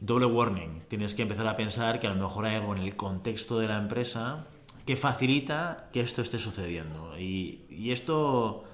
doble 0.00 0.26
warning. 0.26 0.82
Tienes 0.88 1.14
que 1.14 1.22
empezar 1.22 1.46
a 1.46 1.54
pensar 1.54 2.00
que 2.00 2.08
a 2.08 2.10
lo 2.10 2.20
mejor 2.20 2.46
hay 2.46 2.56
algo 2.56 2.74
en 2.74 2.82
el 2.82 2.96
contexto 2.96 3.60
de 3.60 3.68
la 3.68 3.78
empresa 3.78 4.46
que 4.86 4.96
facilita 4.96 5.88
que 5.92 6.00
esto 6.00 6.20
esté 6.20 6.38
sucediendo. 6.38 7.16
Y, 7.16 7.90
esto 7.92 8.64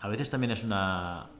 a 0.00 0.08
veces 0.08 0.28
también 0.28 0.50
es 0.50 0.64
una, 0.64 1.30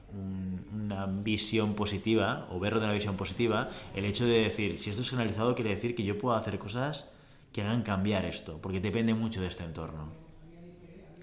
una 0.72 1.06
visión 1.06 1.74
positiva, 1.74 2.46
o 2.50 2.58
verlo 2.60 2.80
de 2.80 2.86
una 2.86 2.94
visión 2.94 3.16
positiva, 3.16 3.68
el 3.94 4.06
hecho 4.06 4.24
de 4.24 4.42
decir, 4.42 4.78
si 4.78 4.88
esto 4.88 5.02
es 5.02 5.10
generalizado, 5.10 5.54
quiere 5.54 5.70
decir 5.70 5.94
que 5.94 6.02
yo 6.02 6.18
puedo 6.18 6.34
hacer 6.34 6.58
cosas 6.58 7.11
que 7.52 7.62
hagan 7.62 7.82
cambiar 7.82 8.24
esto, 8.24 8.58
porque 8.60 8.80
depende 8.80 9.14
mucho 9.14 9.40
de 9.40 9.48
este 9.48 9.64
entorno. 9.64 10.12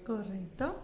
Correcto. 0.06 0.76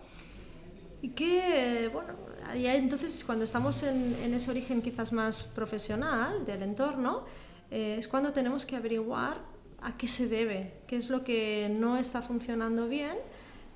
Y 1.03 1.11
que, 1.11 1.89
bueno, 1.93 2.15
ya 2.61 2.75
entonces 2.75 3.25
cuando 3.25 3.45
estamos 3.45 3.83
en, 3.83 4.35
ese 4.35 4.51
origen 4.51 4.83
quizás 4.83 5.13
más 5.13 5.45
profesional 5.45 6.45
del 6.45 6.63
entorno, 6.63 7.25
eh, 7.71 7.97
es 7.99 8.09
cuando 8.09 8.33
tenemos 8.33 8.67
que 8.67 8.77
averiguar 8.77 9.41
a 9.83 9.97
qué 9.97 10.09
se 10.09 10.29
debe, 10.29 10.81
qué 10.87 10.97
es 10.97 11.11
lo 11.11 11.23
que 11.23 11.73
no 11.73 11.97
está 11.97 12.23
funcionando 12.23 12.89
bien, 12.89 13.17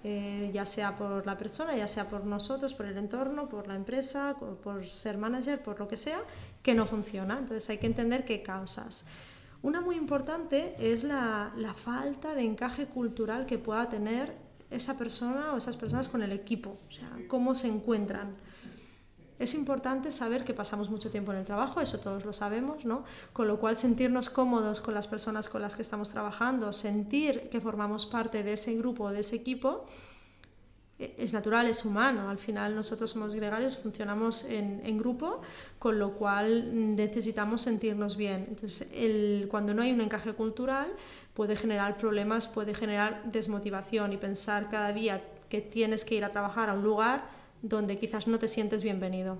eh, 0.03 0.50
ya 0.53 0.65
sea 0.65 0.97
por 0.97 1.27
la 1.27 1.37
persona, 1.37 1.77
ya 1.77 1.87
sea 1.87 2.09
por 2.09 2.25
nosotros, 2.25 2.73
por 2.73 2.87
el 2.87 2.97
entorno, 2.97 3.49
por 3.49 3.69
la 3.69 3.77
empresa, 3.77 4.35
por 4.62 4.87
ser 4.87 5.19
manager, 5.19 5.62
por 5.62 5.79
lo 5.79 5.87
que 5.87 5.97
sea, 5.97 6.19
que 6.62 6.75
no 6.75 6.87
funciona. 6.87 7.39
Entonces 7.39 7.69
hay 7.69 7.79
que 7.79 7.87
entender 7.87 8.25
qué 8.25 8.43
causas. 8.43 9.09
Una 9.62 9.81
muy 9.81 9.97
importante 9.97 10.75
es 10.79 11.05
la, 11.05 11.52
la 11.57 11.75
falta 11.75 12.35
de 12.35 12.43
encaje 12.43 12.87
cultural 12.87 13.47
que 13.47 13.59
pueda 13.59 13.88
tener 13.88 14.35
esa 14.71 14.97
persona 14.97 15.52
o 15.52 15.57
esas 15.57 15.76
personas 15.76 16.09
con 16.09 16.23
el 16.23 16.33
equipo, 16.33 16.79
o 16.88 16.93
sea, 16.93 17.11
cómo 17.29 17.55
se 17.55 17.69
encuentran. 17.69 18.37
Es 19.38 19.55
importante 19.55 20.11
saber 20.11 20.45
que 20.45 20.52
pasamos 20.52 20.90
mucho 20.90 21.11
tiempo 21.11 21.33
en 21.33 21.38
el 21.38 21.45
trabajo, 21.47 21.81
eso 21.81 21.99
todos 21.99 22.26
lo 22.26 22.33
sabemos, 22.33 22.85
¿no? 22.85 23.05
Con 23.33 23.49
lo 23.49 23.59
cual 23.59 23.76
sentirnos 23.76 24.29
cómodos 24.29 24.83
con 24.83 24.93
las 24.93 25.07
personas 25.07 25.49
con 25.49 25.62
las 25.62 25.76
que 25.76 25.83
estamos 25.83 26.11
trabajando, 26.11 26.73
sentir 26.75 27.49
que 27.49 27.61
formamos 27.61 28.05
parte 28.05 28.43
de 28.43 28.52
ese 28.52 28.76
grupo 28.76 29.11
de 29.11 29.21
ese 29.21 29.37
equipo, 29.37 29.87
es 31.16 31.33
natural, 31.33 31.66
es 31.66 31.85
humano. 31.85 32.30
Al 32.30 32.38
final 32.38 32.75
nosotros 32.75 33.11
somos 33.11 33.35
gregarios, 33.35 33.76
funcionamos 33.76 34.45
en, 34.45 34.83
en 34.85 34.99
grupo, 34.99 35.40
con 35.78 35.99
lo 35.99 36.12
cual 36.12 36.97
necesitamos 36.97 37.62
sentirnos 37.62 38.16
bien. 38.16 38.47
Entonces, 38.49 38.90
el, 38.95 39.49
cuando 39.50 39.75
no 39.75 39.83
hay 39.83 39.92
un 39.92 40.00
encaje 40.00 40.33
cultural, 40.35 40.92
puede 41.35 41.57
generar 41.57 41.97
problemas, 41.97 42.49
puede 42.49 42.75
generar 42.75 43.23
desmotivación 43.30 44.12
y 44.12 44.16
pensar 44.16 44.69
cada 44.69 44.92
día 44.92 45.23
que 45.49 45.61
tienes 45.61 46.04
que 46.04 46.14
ir 46.14 46.25
a 46.25 46.30
trabajar 46.30 46.69
a 46.71 46.75
un 46.75 46.83
lugar 46.83 47.28
donde 47.62 47.99
quizás 47.99 48.26
no 48.26 48.38
te 48.38 48.49
sientes 48.49 48.83
bienvenido. 48.83 49.38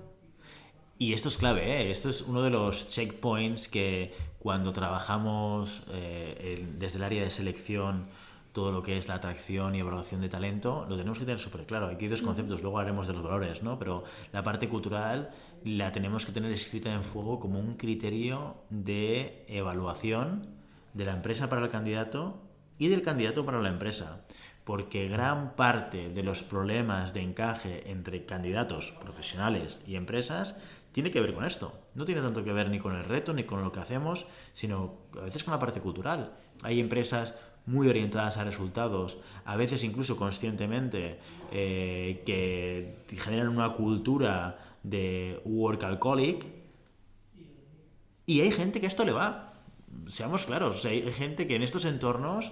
Y 0.97 1.13
esto 1.13 1.29
es 1.29 1.37
clave, 1.37 1.63
¿eh? 1.63 1.89
esto 1.89 2.09
es 2.09 2.21
uno 2.21 2.43
de 2.43 2.51
los 2.51 2.87
checkpoints 2.89 3.67
que 3.67 4.13
cuando 4.37 4.71
trabajamos 4.71 5.83
eh, 5.91 6.67
desde 6.77 6.97
el 6.97 7.03
área 7.03 7.23
de 7.23 7.31
selección, 7.31 8.05
todo 8.53 8.71
lo 8.71 8.83
que 8.83 8.97
es 8.97 9.07
la 9.07 9.15
atracción 9.15 9.75
y 9.75 9.79
evaluación 9.79 10.21
de 10.21 10.29
talento, 10.29 10.85
lo 10.89 10.97
tenemos 10.97 11.19
que 11.19 11.25
tener 11.25 11.39
súper 11.39 11.65
claro. 11.65 11.87
Aquí 11.87 12.05
hay 12.05 12.11
dos 12.11 12.21
conceptos, 12.21 12.61
luego 12.61 12.79
haremos 12.79 13.07
de 13.07 13.13
los 13.13 13.23
valores, 13.23 13.63
¿no? 13.63 13.79
pero 13.79 14.03
la 14.31 14.43
parte 14.43 14.67
cultural 14.67 15.29
la 15.63 15.91
tenemos 15.91 16.25
que 16.25 16.31
tener 16.31 16.51
escrita 16.51 16.93
en 16.93 17.03
fuego 17.03 17.39
como 17.39 17.59
un 17.59 17.75
criterio 17.75 18.55
de 18.69 19.45
evaluación 19.47 20.47
de 20.93 21.05
la 21.05 21.13
empresa 21.13 21.49
para 21.49 21.61
el 21.61 21.69
candidato 21.69 22.41
y 22.77 22.87
del 22.89 23.01
candidato 23.01 23.45
para 23.45 23.61
la 23.61 23.69
empresa 23.69 24.25
porque 24.63 25.07
gran 25.07 25.55
parte 25.55 26.09
de 26.09 26.23
los 26.23 26.43
problemas 26.43 27.13
de 27.13 27.21
encaje 27.21 27.89
entre 27.89 28.25
candidatos 28.25 28.91
profesionales 29.01 29.79
y 29.87 29.95
empresas 29.95 30.55
tiene 30.91 31.11
que 31.11 31.21
ver 31.21 31.33
con 31.33 31.45
esto. 31.45 31.73
No 31.95 32.05
tiene 32.05 32.21
tanto 32.21 32.43
que 32.43 32.53
ver 32.53 32.69
ni 32.69 32.79
con 32.79 32.95
el 32.95 33.03
reto 33.03 33.33
ni 33.33 33.43
con 33.43 33.63
lo 33.63 33.71
que 33.71 33.79
hacemos, 33.79 34.25
sino 34.53 34.95
a 35.19 35.21
veces 35.21 35.43
con 35.43 35.53
la 35.53 35.59
parte 35.59 35.79
cultural. 35.79 36.33
Hay 36.63 36.79
empresas 36.79 37.35
muy 37.65 37.87
orientadas 37.87 38.37
a 38.37 38.43
resultados, 38.43 39.17
a 39.45 39.55
veces 39.55 39.83
incluso 39.83 40.17
conscientemente, 40.17 41.19
eh, 41.51 42.23
que 42.25 43.15
generan 43.17 43.49
una 43.49 43.69
cultura 43.73 44.57
de 44.83 45.41
work 45.45 45.83
alcoholic, 45.83 46.45
y 48.25 48.41
hay 48.41 48.51
gente 48.51 48.79
que 48.79 48.87
esto 48.87 49.03
le 49.03 49.11
va. 49.11 49.53
Seamos 50.07 50.45
claros, 50.45 50.85
hay 50.85 51.11
gente 51.11 51.47
que 51.47 51.55
en 51.55 51.63
estos 51.63 51.85
entornos 51.85 52.51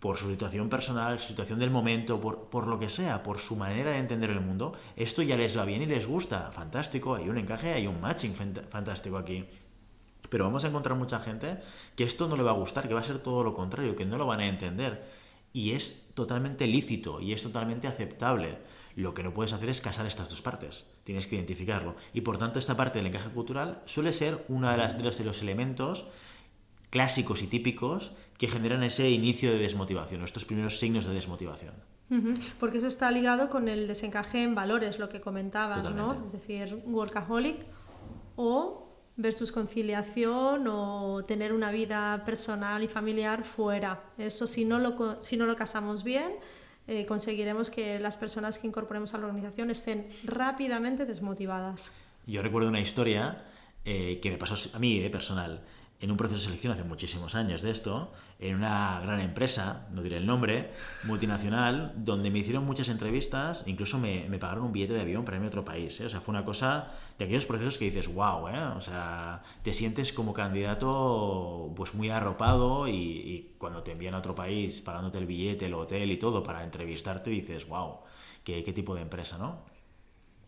por 0.00 0.16
su 0.16 0.30
situación 0.30 0.68
personal, 0.68 1.20
su 1.20 1.28
situación 1.28 1.58
del 1.58 1.70
momento, 1.70 2.20
por, 2.20 2.48
por, 2.48 2.66
lo 2.66 2.78
que 2.78 2.88
sea, 2.88 3.22
por 3.22 3.38
su 3.38 3.54
manera 3.54 3.90
de 3.92 3.98
entender 3.98 4.30
el 4.30 4.40
mundo, 4.40 4.72
esto 4.96 5.22
ya 5.22 5.36
les 5.36 5.56
va 5.56 5.64
bien 5.66 5.82
y 5.82 5.86
les 5.86 6.06
gusta. 6.06 6.50
Fantástico, 6.52 7.14
hay 7.14 7.28
un 7.28 7.36
encaje, 7.36 7.74
hay 7.74 7.86
un 7.86 8.00
matching 8.00 8.34
fantástico 8.34 9.18
aquí. 9.18 9.44
Pero 10.30 10.44
vamos 10.44 10.64
a 10.64 10.68
encontrar 10.68 10.96
mucha 10.96 11.20
gente 11.20 11.58
que 11.96 12.04
esto 12.04 12.28
no 12.28 12.36
le 12.36 12.42
va 12.42 12.52
a 12.52 12.54
gustar, 12.54 12.88
que 12.88 12.94
va 12.94 13.00
a 13.00 13.04
ser 13.04 13.18
todo 13.18 13.44
lo 13.44 13.52
contrario, 13.52 13.94
que 13.94 14.06
no 14.06 14.16
lo 14.16 14.26
van 14.26 14.40
a 14.40 14.46
entender. 14.46 15.04
Y 15.52 15.72
es 15.72 16.06
totalmente 16.14 16.66
lícito 16.66 17.20
y 17.20 17.32
es 17.32 17.42
totalmente 17.42 17.88
aceptable. 17.88 18.58
Lo 18.96 19.12
que 19.12 19.22
no 19.22 19.34
puedes 19.34 19.52
hacer 19.52 19.68
es 19.68 19.80
casar 19.80 20.06
estas 20.06 20.30
dos 20.30 20.40
partes. 20.42 20.86
Tienes 21.04 21.26
que 21.26 21.36
identificarlo. 21.36 21.96
Y 22.14 22.22
por 22.22 22.38
tanto, 22.38 22.58
esta 22.58 22.76
parte 22.76 22.98
del 22.98 23.06
encaje 23.06 23.30
cultural 23.30 23.82
suele 23.84 24.12
ser 24.12 24.44
uno 24.48 24.70
de, 24.70 24.76
las, 24.76 24.96
de, 24.96 25.04
los, 25.04 25.18
de 25.18 25.24
los 25.24 25.42
elementos 25.42 26.06
clásicos 26.90 27.42
y 27.42 27.46
típicos 27.46 28.12
que 28.36 28.48
generan 28.48 28.82
ese 28.82 29.10
inicio 29.10 29.52
de 29.52 29.58
desmotivación, 29.58 30.22
estos 30.22 30.44
primeros 30.44 30.78
signos 30.78 31.06
de 31.06 31.14
desmotivación. 31.14 31.74
Porque 32.58 32.78
eso 32.78 32.88
está 32.88 33.10
ligado 33.12 33.50
con 33.50 33.68
el 33.68 33.86
desencaje 33.86 34.42
en 34.42 34.56
valores, 34.56 34.98
lo 34.98 35.08
que 35.08 35.20
comentabas, 35.20 35.94
¿no? 35.94 36.24
Es 36.26 36.32
decir, 36.32 36.82
workaholic 36.84 37.64
o 38.34 38.89
versus 39.20 39.52
conciliación 39.52 40.66
o 40.68 41.24
tener 41.24 41.52
una 41.52 41.70
vida 41.70 42.22
personal 42.24 42.82
y 42.82 42.88
familiar 42.88 43.44
fuera. 43.44 44.02
Eso 44.18 44.46
si 44.46 44.64
no 44.64 44.78
lo, 44.78 45.22
si 45.22 45.36
no 45.36 45.46
lo 45.46 45.56
casamos 45.56 46.04
bien, 46.04 46.32
eh, 46.88 47.06
conseguiremos 47.06 47.70
que 47.70 47.98
las 47.98 48.16
personas 48.16 48.58
que 48.58 48.66
incorporemos 48.66 49.14
a 49.14 49.18
la 49.18 49.26
organización 49.26 49.70
estén 49.70 50.08
rápidamente 50.24 51.06
desmotivadas. 51.06 51.94
Yo 52.26 52.42
recuerdo 52.42 52.68
una 52.68 52.80
historia 52.80 53.44
eh, 53.84 54.18
que 54.20 54.30
me 54.30 54.38
pasó 54.38 54.76
a 54.76 54.78
mí, 54.78 55.00
de 55.00 55.10
personal 55.10 55.62
en 56.00 56.10
un 56.10 56.16
proceso 56.16 56.38
de 56.38 56.44
selección 56.44 56.72
hace 56.72 56.82
muchísimos 56.82 57.34
años 57.34 57.60
de 57.60 57.70
esto, 57.70 58.10
en 58.38 58.56
una 58.56 59.00
gran 59.00 59.20
empresa, 59.20 59.86
no 59.90 60.00
diré 60.00 60.16
el 60.16 60.24
nombre, 60.24 60.72
multinacional, 61.04 61.92
donde 61.94 62.30
me 62.30 62.38
hicieron 62.38 62.64
muchas 62.64 62.88
entrevistas, 62.88 63.64
incluso 63.66 63.98
me, 63.98 64.26
me 64.30 64.38
pagaron 64.38 64.64
un 64.64 64.72
billete 64.72 64.94
de 64.94 65.02
avión 65.02 65.26
para 65.26 65.36
irme 65.36 65.48
a 65.48 65.50
otro 65.50 65.62
país. 65.62 66.00
¿eh? 66.00 66.06
O 66.06 66.08
sea, 66.08 66.22
fue 66.22 66.32
una 66.32 66.42
cosa 66.42 66.90
de 67.18 67.26
aquellos 67.26 67.44
procesos 67.44 67.76
que 67.76 67.84
dices, 67.84 68.08
wow, 68.08 68.48
¿eh? 68.48 68.62
o 68.76 68.80
sea, 68.80 69.42
te 69.62 69.74
sientes 69.74 70.14
como 70.14 70.32
candidato 70.32 71.70
pues 71.76 71.92
muy 71.92 72.08
arropado 72.08 72.88
y, 72.88 72.92
y, 72.92 73.54
cuando 73.58 73.82
te 73.82 73.92
envían 73.92 74.14
a 74.14 74.18
otro 74.18 74.34
país 74.34 74.80
pagándote 74.80 75.18
el 75.18 75.26
billete, 75.26 75.66
el 75.66 75.74
hotel 75.74 76.10
y 76.10 76.16
todo 76.16 76.42
para 76.42 76.64
entrevistarte, 76.64 77.28
dices, 77.28 77.68
wow, 77.68 77.98
qué, 78.42 78.64
qué 78.64 78.72
tipo 78.72 78.94
de 78.94 79.02
empresa, 79.02 79.36
¿no? 79.36 79.66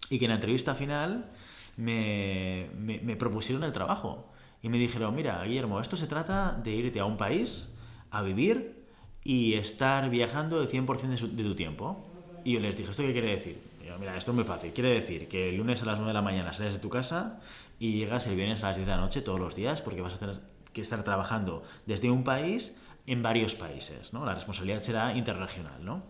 Y 0.09 0.19
que 0.19 0.25
en 0.25 0.31
la 0.31 0.37
entrevista 0.37 0.75
final 0.75 1.31
me, 1.77 2.71
me, 2.75 3.01
me 3.01 3.17
propusieron 3.17 3.65
el 3.65 3.73
trabajo 3.73 4.32
y 4.63 4.69
me 4.69 4.79
dijeron, 4.79 5.15
mira, 5.15 5.43
Guillermo, 5.45 5.81
esto 5.81 5.97
se 5.97 6.07
trata 6.07 6.53
de 6.53 6.71
irte 6.71 7.01
a 7.01 7.05
un 7.05 7.17
país 7.17 7.75
a 8.11 8.23
vivir 8.23 8.87
y 9.25 9.55
estar 9.55 10.09
viajando 10.09 10.63
el 10.63 10.69
100% 10.69 11.33
de, 11.33 11.43
tu 11.43 11.55
tiempo. 11.55 12.07
Y 12.45 12.53
yo 12.53 12.61
les 12.61 12.77
dije, 12.77 12.91
¿esto 12.91 13.03
qué 13.03 13.13
quiere 13.13 13.31
decir? 13.31 13.73
mira, 13.99 14.17
esto 14.17 14.31
es 14.31 14.35
muy 14.37 14.45
fácil. 14.45 14.73
Quiere 14.73 14.91
decir 14.91 15.29
que 15.29 15.51
el 15.51 15.57
lunes 15.57 15.83
a 15.83 15.87
las 15.87 15.99
9 15.99 16.09
de 16.09 16.15
la 16.15 16.23
mañana 16.23 16.53
sales 16.53 16.75
de 16.75 16.81
tu 16.81 16.89
casa 16.89 17.41
y 17.79 17.93
llegas 17.93 18.27
el 18.27 18.37
viernes 18.37 18.63
a 18.65 18.69
las 18.69 18.77
10 18.77 18.87
de 18.87 18.95
la 18.95 19.01
noche 19.01 19.21
todos 19.21 19.39
los 19.39 19.55
días 19.55 19.83
porque 19.83 20.01
vas 20.01 20.15
a 20.15 20.19
tener 20.19 20.41
que 20.73 20.81
estar 20.81 21.03
trabajando 21.05 21.63
desde 21.85 22.11
un 22.11 22.25
país 22.25 22.79
en 23.07 23.23
varios 23.23 23.55
países, 23.55 24.13
¿no? 24.13 24.25
La 24.25 24.35
responsabilidad 24.35 24.83
será 24.83 25.15
interregional, 25.15 25.85
¿no? 25.85 26.05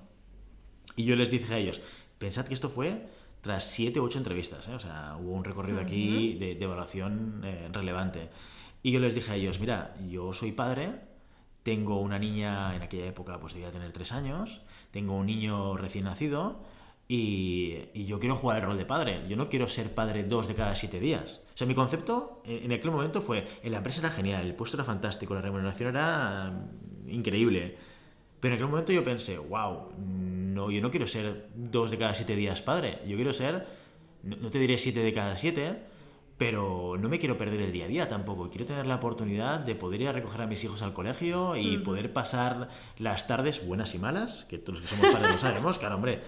Y 0.94 1.04
yo 1.04 1.16
les 1.16 1.30
dije 1.30 1.52
a 1.52 1.58
ellos, 1.58 1.80
pensad 2.18 2.46
que 2.46 2.54
esto 2.54 2.68
fue 2.68 3.06
tras 3.42 3.64
siete 3.64 4.00
u 4.00 4.04
ocho 4.04 4.18
entrevistas. 4.18 4.68
¿eh? 4.68 4.74
O 4.74 4.80
sea, 4.80 5.16
hubo 5.20 5.32
un 5.32 5.44
recorrido 5.44 5.80
aquí 5.80 6.34
de, 6.34 6.52
evaluación 6.52 7.42
eh, 7.44 7.68
relevante. 7.70 8.30
Y 8.82 8.92
yo 8.92 9.00
les 9.00 9.14
dije 9.14 9.32
a 9.32 9.34
ellos, 9.34 9.60
mira, 9.60 9.94
yo 10.08 10.32
soy 10.32 10.52
padre, 10.52 10.90
tengo 11.62 12.00
una 12.00 12.18
niña, 12.18 12.74
en 12.74 12.82
aquella 12.82 13.06
época 13.06 13.38
pues 13.38 13.54
debía 13.54 13.70
tener 13.70 13.92
tres 13.92 14.12
años, 14.12 14.62
tengo 14.90 15.16
un 15.16 15.26
niño 15.26 15.76
recién 15.76 16.04
nacido 16.04 16.62
y, 17.08 17.78
y, 17.94 18.06
yo 18.06 18.18
quiero 18.20 18.36
jugar 18.36 18.58
el 18.58 18.64
rol 18.64 18.78
de 18.78 18.86
padre. 18.86 19.24
Yo 19.28 19.36
no 19.36 19.48
quiero 19.48 19.68
ser 19.68 19.92
padre 19.92 20.22
dos 20.22 20.46
de 20.46 20.54
cada 20.54 20.74
siete 20.76 21.00
días. 21.00 21.42
O 21.54 21.58
sea, 21.58 21.66
mi 21.66 21.74
concepto 21.74 22.42
en, 22.44 22.64
en 22.64 22.72
aquel 22.72 22.92
momento 22.92 23.20
fue, 23.22 23.46
en 23.62 23.72
la 23.72 23.78
empresa 23.78 24.00
era 24.00 24.10
genial, 24.10 24.46
el 24.46 24.54
puesto 24.54 24.76
era 24.76 24.84
fantástico, 24.84 25.34
la 25.34 25.42
remuneración 25.42 25.90
era 25.90 26.50
mm, 26.50 27.10
increíble 27.10 27.76
pero 28.42 28.54
en 28.54 28.58
aquel 28.58 28.68
momento 28.68 28.90
yo 28.92 29.04
pensé, 29.04 29.38
wow, 29.38 29.92
no, 29.96 30.68
yo 30.68 30.82
no 30.82 30.90
quiero 30.90 31.06
ser 31.06 31.46
dos 31.54 31.92
de 31.92 31.96
cada 31.96 32.12
siete 32.12 32.34
días 32.34 32.60
padre, 32.60 32.98
yo 33.06 33.14
quiero 33.14 33.32
ser, 33.32 33.68
no, 34.24 34.50
te 34.50 34.58
diré 34.58 34.78
siete 34.78 35.00
de 35.00 35.12
cada 35.12 35.36
siete, 35.36 35.78
pero 36.38 36.96
no 36.98 37.08
me 37.08 37.20
quiero 37.20 37.38
perder 37.38 37.60
el 37.60 37.70
día 37.70 37.84
a 37.84 37.88
día 37.88 38.08
tampoco. 38.08 38.50
Quiero 38.50 38.66
tener 38.66 38.84
la 38.86 38.96
oportunidad 38.96 39.60
de 39.60 39.76
poder 39.76 40.00
ir 40.00 40.08
a 40.08 40.12
recoger 40.12 40.40
a 40.40 40.48
mis 40.48 40.64
hijos 40.64 40.82
al 40.82 40.92
colegio 40.92 41.54
y 41.54 41.78
poder 41.78 42.12
pasar 42.12 42.68
las 42.98 43.28
tardes 43.28 43.64
buenas 43.64 43.94
y 43.94 44.00
malas, 44.00 44.44
que 44.48 44.58
todos 44.58 44.80
los 44.80 44.90
que 44.90 44.96
somos 44.96 45.08
padres 45.12 45.30
lo 45.30 45.38
sabemos, 45.38 45.78
claro, 45.78 45.94
hombre. 45.94 46.20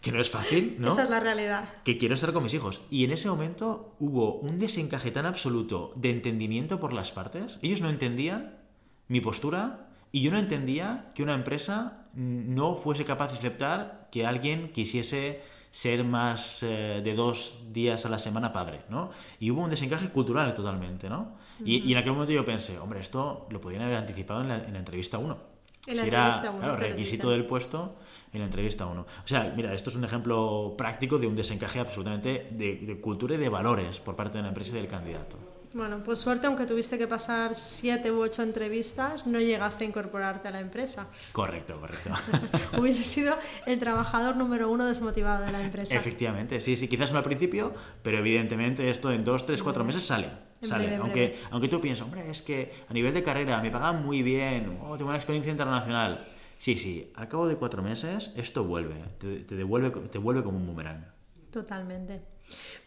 que 0.00 0.10
no 0.10 0.20
es 0.20 0.28
fácil, 0.28 0.74
¿no? 0.80 0.88
Esa 0.88 1.04
es 1.04 1.10
la 1.10 1.20
realidad. 1.20 1.68
Que 1.84 1.98
quiero 1.98 2.16
estar 2.16 2.32
con 2.32 2.42
mis 2.42 2.54
hijos. 2.54 2.80
Y 2.90 3.04
en 3.04 3.12
ese 3.12 3.28
momento 3.28 3.94
hubo 4.00 4.40
un 4.40 4.58
desencaje 4.58 5.12
tan 5.12 5.24
absoluto 5.24 5.92
de 5.94 6.10
entendimiento 6.10 6.80
por 6.80 6.92
las 6.92 7.12
partes. 7.12 7.60
Ellos 7.62 7.80
no 7.80 7.88
entendían 7.88 8.58
mi 9.06 9.20
postura 9.20 9.89
y 10.12 10.22
yo 10.22 10.30
no 10.30 10.38
entendía 10.38 11.10
que 11.14 11.22
una 11.22 11.34
empresa 11.34 12.04
no 12.14 12.74
fuese 12.74 13.04
capaz 13.04 13.28
de 13.28 13.38
aceptar 13.38 14.08
que 14.10 14.26
alguien 14.26 14.72
quisiese 14.72 15.42
ser 15.70 16.04
más 16.04 16.64
eh, 16.64 17.00
de 17.02 17.14
dos 17.14 17.60
días 17.70 18.04
a 18.04 18.08
la 18.08 18.18
semana 18.18 18.52
padre, 18.52 18.80
¿no? 18.88 19.10
Y 19.38 19.50
hubo 19.52 19.62
un 19.62 19.70
desencaje 19.70 20.08
cultural 20.08 20.52
totalmente, 20.52 21.08
¿no? 21.08 21.38
y, 21.64 21.92
en 21.92 21.98
aquel 21.98 22.12
momento 22.12 22.32
yo 22.32 22.44
pensé, 22.44 22.78
hombre, 22.78 23.00
esto 23.00 23.46
lo 23.50 23.60
podrían 23.60 23.82
haber 23.82 23.98
anticipado 23.98 24.40
en 24.40 24.48
la, 24.48 24.56
entrevista 24.56 25.18
1. 25.18 25.38
En 25.86 25.96
la 25.96 26.02
entrevista 26.02 26.50
1. 26.50 26.58
Claro, 26.58 26.76
requisito 26.76 27.30
del 27.30 27.46
puesto 27.46 27.96
en 28.32 28.40
la 28.40 28.46
entrevista 28.46 28.86
1. 28.86 29.00
O 29.00 29.06
sea, 29.24 29.52
mira, 29.54 29.72
esto 29.72 29.90
es 29.90 29.96
un 29.96 30.04
ejemplo 30.04 30.74
práctico 30.76 31.18
de 31.18 31.26
un 31.26 31.36
desencaje 31.36 31.78
absolutamente 31.78 32.48
de 32.50 33.00
cultura 33.00 33.36
y 33.36 33.38
de 33.38 33.48
valores 33.48 34.00
por 34.00 34.16
parte 34.16 34.38
de 34.38 34.42
la 34.42 34.48
empresa 34.48 34.72
y 34.72 34.80
del 34.80 34.88
candidato. 34.88 35.38
Bueno, 35.72 36.02
pues 36.02 36.18
suerte, 36.18 36.48
aunque 36.48 36.66
tuviste 36.66 36.98
que 36.98 37.06
pasar 37.06 37.54
siete 37.54 38.10
u 38.10 38.20
ocho 38.20 38.42
entrevistas, 38.42 39.26
no 39.28 39.38
llegaste 39.38 39.84
a 39.84 39.86
incorporarte 39.86 40.48
a 40.48 40.50
la 40.50 40.58
empresa. 40.58 41.08
Correcto, 41.30 41.78
correcto. 41.78 42.10
Hubiese 42.78 43.04
sido 43.04 43.36
el 43.66 43.78
trabajador 43.78 44.36
número 44.36 44.68
uno 44.68 44.86
desmotivado 44.86 45.46
de 45.46 45.52
la 45.52 45.62
empresa. 45.62 45.96
Efectivamente, 45.96 46.60
sí, 46.60 46.76
sí, 46.76 46.88
quizás 46.88 47.12
no 47.12 47.18
al 47.18 47.24
principio, 47.24 47.72
pero 48.02 48.18
evidentemente 48.18 48.90
esto 48.90 49.12
en 49.12 49.24
dos, 49.24 49.46
tres, 49.46 49.62
cuatro 49.62 49.84
meses 49.84 50.02
sale. 50.02 50.28
Sale. 50.60 50.96
aunque, 50.96 51.38
aunque 51.50 51.68
tú 51.68 51.80
piensas, 51.80 52.04
hombre, 52.04 52.28
es 52.28 52.42
que 52.42 52.72
a 52.88 52.92
nivel 52.92 53.14
de 53.14 53.22
carrera 53.22 53.62
me 53.62 53.70
pagan 53.70 54.04
muy 54.04 54.22
bien, 54.22 54.78
oh, 54.82 54.96
tengo 54.96 55.08
una 55.08 55.16
experiencia 55.16 55.50
internacional. 55.50 56.26
Sí, 56.58 56.76
sí, 56.76 57.10
al 57.14 57.28
cabo 57.28 57.48
de 57.48 57.56
cuatro 57.56 57.80
meses 57.82 58.34
esto 58.36 58.64
vuelve, 58.64 58.96
te, 59.18 59.54
devuelve, 59.54 59.90
te 60.08 60.18
vuelve 60.18 60.42
como 60.42 60.58
un 60.58 60.66
boomerang. 60.66 61.06
Totalmente. 61.50 62.20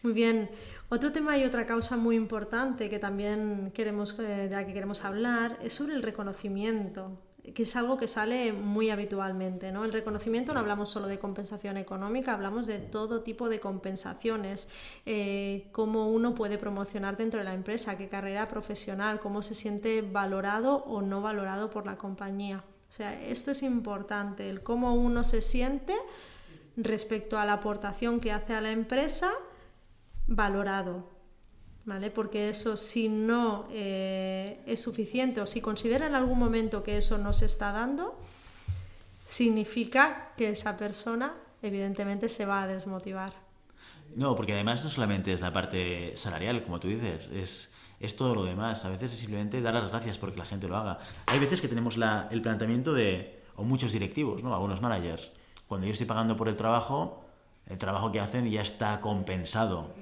Muy 0.02 0.12
bien. 0.12 0.50
Otro 0.88 1.12
tema 1.12 1.36
y 1.38 1.44
otra 1.44 1.66
causa 1.66 1.96
muy 1.96 2.16
importante 2.16 2.88
que 2.88 2.98
también 2.98 3.72
queremos, 3.74 4.18
eh, 4.18 4.48
de 4.48 4.50
la 4.50 4.66
que 4.66 4.74
queremos 4.74 5.04
hablar 5.04 5.58
es 5.62 5.72
sobre 5.72 5.94
el 5.94 6.02
reconocimiento 6.02 7.18
que 7.52 7.64
es 7.64 7.76
algo 7.76 7.98
que 7.98 8.08
sale 8.08 8.52
muy 8.52 8.88
habitualmente. 8.88 9.70
¿no? 9.70 9.84
El 9.84 9.92
reconocimiento 9.92 10.54
no 10.54 10.60
hablamos 10.60 10.88
solo 10.88 11.08
de 11.08 11.18
compensación 11.18 11.76
económica, 11.76 12.32
hablamos 12.32 12.66
de 12.66 12.78
todo 12.78 13.20
tipo 13.22 13.50
de 13.50 13.60
compensaciones, 13.60 14.70
eh, 15.04 15.68
cómo 15.72 16.08
uno 16.08 16.34
puede 16.34 16.56
promocionar 16.56 17.18
dentro 17.18 17.38
de 17.38 17.44
la 17.44 17.52
empresa, 17.52 17.98
qué 17.98 18.08
carrera 18.08 18.48
profesional, 18.48 19.20
cómo 19.20 19.42
se 19.42 19.54
siente 19.54 20.00
valorado 20.00 20.76
o 20.84 21.02
no 21.02 21.20
valorado 21.20 21.68
por 21.68 21.84
la 21.84 21.98
compañía. 21.98 22.64
O 22.88 22.92
sea, 22.92 23.20
esto 23.22 23.50
es 23.50 23.62
importante, 23.62 24.48
el 24.48 24.62
cómo 24.62 24.94
uno 24.94 25.22
se 25.22 25.42
siente 25.42 25.94
respecto 26.76 27.38
a 27.38 27.44
la 27.44 27.54
aportación 27.54 28.20
que 28.20 28.32
hace 28.32 28.54
a 28.54 28.60
la 28.60 28.70
empresa 28.70 29.30
valorado, 30.26 31.08
¿vale? 31.84 32.10
Porque 32.10 32.48
eso 32.48 32.76
si 32.76 33.08
no 33.08 33.68
eh, 33.70 34.62
es 34.66 34.82
suficiente 34.82 35.40
o 35.40 35.46
si 35.46 35.60
considera 35.60 36.06
en 36.06 36.14
algún 36.14 36.38
momento 36.38 36.82
que 36.82 36.96
eso 36.96 37.18
no 37.18 37.32
se 37.32 37.46
está 37.46 37.72
dando, 37.72 38.18
significa 39.28 40.32
que 40.36 40.50
esa 40.50 40.76
persona 40.76 41.34
evidentemente 41.62 42.28
se 42.28 42.46
va 42.46 42.62
a 42.62 42.66
desmotivar. 42.66 43.32
No, 44.16 44.36
porque 44.36 44.52
además 44.52 44.84
no 44.84 44.90
solamente 44.90 45.32
es 45.32 45.40
la 45.40 45.52
parte 45.52 46.16
salarial, 46.16 46.62
como 46.62 46.78
tú 46.78 46.88
dices, 46.88 47.30
es, 47.32 47.74
es 47.98 48.16
todo 48.16 48.34
lo 48.34 48.44
demás. 48.44 48.84
A 48.84 48.90
veces 48.90 49.12
es 49.12 49.18
simplemente 49.18 49.60
dar 49.60 49.74
las 49.74 49.90
gracias 49.90 50.18
porque 50.18 50.38
la 50.38 50.44
gente 50.44 50.68
lo 50.68 50.76
haga. 50.76 50.98
Hay 51.26 51.38
veces 51.38 51.60
que 51.60 51.68
tenemos 51.68 51.96
la, 51.96 52.28
el 52.30 52.40
planteamiento 52.40 52.92
de, 52.92 53.42
o 53.56 53.64
muchos 53.64 53.92
directivos, 53.92 54.42
¿no? 54.42 54.54
algunos 54.54 54.80
managers, 54.80 55.32
cuando 55.66 55.86
yo 55.86 55.92
estoy 55.92 56.06
pagando 56.06 56.36
por 56.36 56.48
el 56.48 56.56
trabajo, 56.56 57.24
el 57.66 57.78
trabajo 57.78 58.12
que 58.12 58.20
hacen 58.20 58.50
ya 58.50 58.62
está 58.62 59.00
compensado. 59.00 59.94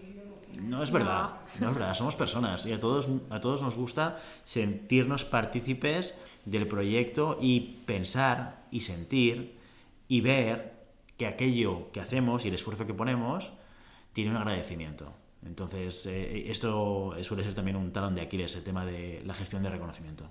No 0.61 0.83
es 0.83 0.91
verdad, 0.91 1.41
no. 1.61 1.71
es 1.71 1.75
verdad, 1.75 1.95
somos 1.95 2.17
personas 2.17 2.67
y 2.67 2.73
a 2.73 2.81
todos, 2.81 3.09
a 3.31 3.41
todos 3.41 3.63
nos 3.63 3.77
gusta 3.77 4.19
sentirnos 4.45 5.25
partícipes 5.25 6.19
del 6.45 6.67
proyecto 6.67 7.39
y 7.41 7.83
pensar 7.87 8.67
y 8.71 8.81
sentir 8.81 9.59
y 10.09 10.21
ver 10.21 10.73
que 11.17 11.27
aquello 11.27 11.91
que 11.93 12.01
hacemos 12.01 12.45
y 12.45 12.49
el 12.49 12.55
esfuerzo 12.55 12.87
que 12.87 12.95
ponemos 12.95 13.53
tiene 14.13 14.31
un 14.31 14.37
agradecimiento. 14.37 15.15
Entonces, 15.45 16.07
eh, 16.07 16.51
esto 16.51 17.15
suele 17.23 17.43
ser 17.43 17.55
también 17.55 17.77
un 17.77 17.93
talón 17.93 18.15
de 18.15 18.21
Aquiles, 18.21 18.55
el 18.55 18.63
tema 18.63 18.87
de 18.87 19.23
la 19.25 19.35
gestión 19.35 19.63
de 19.63 19.71
reconocimiento. 19.71 20.29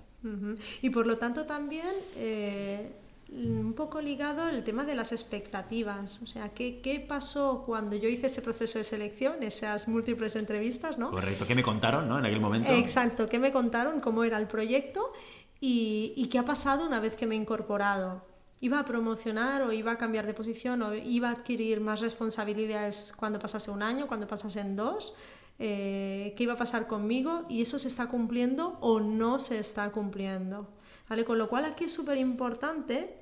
Y 0.80 0.90
por 0.90 1.06
lo 1.06 1.18
tanto 1.18 1.44
también 1.44 1.92
eh, 2.16 2.92
un 3.34 3.72
poco 3.74 4.00
ligado 4.00 4.48
el 4.48 4.62
tema 4.62 4.84
de 4.84 4.94
las 4.94 5.12
expectativas. 5.12 6.20
O 6.22 6.26
sea, 6.26 6.50
¿qué, 6.50 6.80
¿qué, 6.80 7.00
pasó 7.00 7.64
cuando 7.64 7.96
yo 7.96 8.08
hice 8.08 8.26
ese 8.26 8.42
proceso 8.42 8.78
de 8.78 8.84
selección, 8.84 9.42
esas 9.42 9.88
múltiples 9.88 10.36
entrevistas, 10.36 10.98
¿no? 10.98 11.10
Correcto, 11.10 11.46
¿qué 11.46 11.54
me 11.54 11.62
contaron, 11.62 12.08
¿no? 12.08 12.18
En 12.18 12.26
aquel 12.26 12.40
momento. 12.40 12.72
Exacto, 12.72 13.28
¿qué 13.28 13.38
me 13.38 13.52
contaron? 13.52 14.00
¿Cómo 14.00 14.24
era 14.24 14.38
el 14.38 14.46
proyecto? 14.46 15.12
Y, 15.60 16.12
y 16.16 16.26
qué 16.26 16.38
ha 16.38 16.44
pasado 16.44 16.86
una 16.86 17.00
vez 17.00 17.16
que 17.16 17.26
me 17.26 17.34
he 17.34 17.38
incorporado. 17.38 18.24
¿Iba 18.60 18.78
a 18.78 18.84
promocionar 18.84 19.62
o 19.62 19.72
iba 19.72 19.92
a 19.92 19.98
cambiar 19.98 20.26
de 20.26 20.34
posición 20.34 20.82
o 20.82 20.94
iba 20.94 21.30
a 21.30 21.32
adquirir 21.32 21.80
más 21.80 22.00
responsabilidades 22.00 23.12
cuando 23.16 23.38
pasase 23.38 23.70
un 23.70 23.82
año, 23.82 24.06
cuando 24.06 24.28
pasase 24.28 24.60
en 24.60 24.76
dos? 24.76 25.14
Eh, 25.58 26.34
¿Qué 26.36 26.44
iba 26.44 26.52
a 26.52 26.56
pasar 26.56 26.86
conmigo? 26.86 27.44
¿Y 27.48 27.62
eso 27.62 27.78
se 27.78 27.88
está 27.88 28.08
cumpliendo 28.08 28.78
o 28.80 29.00
no 29.00 29.38
se 29.38 29.58
está 29.58 29.90
cumpliendo? 29.90 30.68
¿Vale? 31.08 31.24
Con 31.24 31.38
lo 31.38 31.48
cual 31.48 31.64
aquí 31.64 31.84
es 31.84 31.92
súper 31.92 32.18
importante 32.18 33.21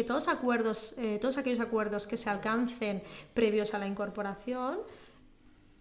que 0.00 0.04
todos, 0.04 0.28
acuerdos, 0.28 0.94
eh, 0.96 1.18
todos 1.20 1.36
aquellos 1.36 1.60
acuerdos 1.60 2.06
que 2.06 2.16
se 2.16 2.30
alcancen 2.30 3.02
previos 3.34 3.74
a 3.74 3.78
la 3.78 3.86
incorporación 3.86 4.78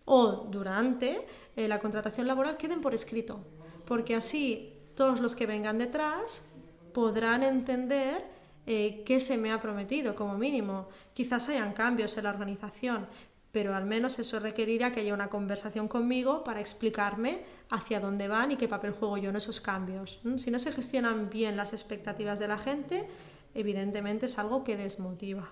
o 0.03 0.45
durante 0.51 1.25
eh, 1.55 1.69
la 1.69 1.79
contratación 1.79 2.27
laboral 2.27 2.57
queden 2.57 2.81
por 2.81 2.93
escrito, 2.93 3.39
porque 3.85 4.15
así 4.15 4.73
todos 4.93 5.21
los 5.21 5.37
que 5.37 5.45
vengan 5.45 5.77
detrás 5.77 6.49
podrán 6.93 7.43
entender 7.43 8.25
eh, 8.67 9.03
qué 9.05 9.21
se 9.21 9.37
me 9.37 9.53
ha 9.53 9.61
prometido 9.61 10.15
como 10.15 10.37
mínimo. 10.37 10.89
Quizás 11.13 11.47
hayan 11.47 11.71
cambios 11.71 12.17
en 12.17 12.25
la 12.25 12.31
organización, 12.31 13.07
pero 13.53 13.73
al 13.73 13.85
menos 13.85 14.19
eso 14.19 14.37
requerirá 14.41 14.91
que 14.91 14.99
haya 14.99 15.13
una 15.13 15.29
conversación 15.29 15.87
conmigo 15.87 16.43
para 16.43 16.59
explicarme 16.59 17.45
hacia 17.69 18.01
dónde 18.01 18.27
van 18.27 18.51
y 18.51 18.57
qué 18.57 18.67
papel 18.67 18.91
juego 18.91 19.17
yo 19.17 19.29
en 19.29 19.37
esos 19.37 19.61
cambios. 19.61 20.19
Si 20.35 20.51
no 20.51 20.59
se 20.59 20.73
gestionan 20.73 21.29
bien 21.29 21.55
las 21.55 21.71
expectativas 21.71 22.37
de 22.39 22.49
la 22.49 22.57
gente, 22.57 23.07
evidentemente 23.53 24.25
es 24.25 24.39
algo 24.39 24.63
que 24.63 24.77
desmotiva. 24.77 25.49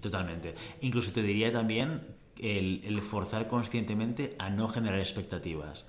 Totalmente. 0.00 0.54
Incluso 0.80 1.12
te 1.12 1.22
diría 1.22 1.52
también 1.52 2.16
el, 2.38 3.00
forzar 3.02 3.48
conscientemente 3.48 4.36
a 4.38 4.50
no 4.50 4.68
generar 4.68 5.00
expectativas. 5.00 5.86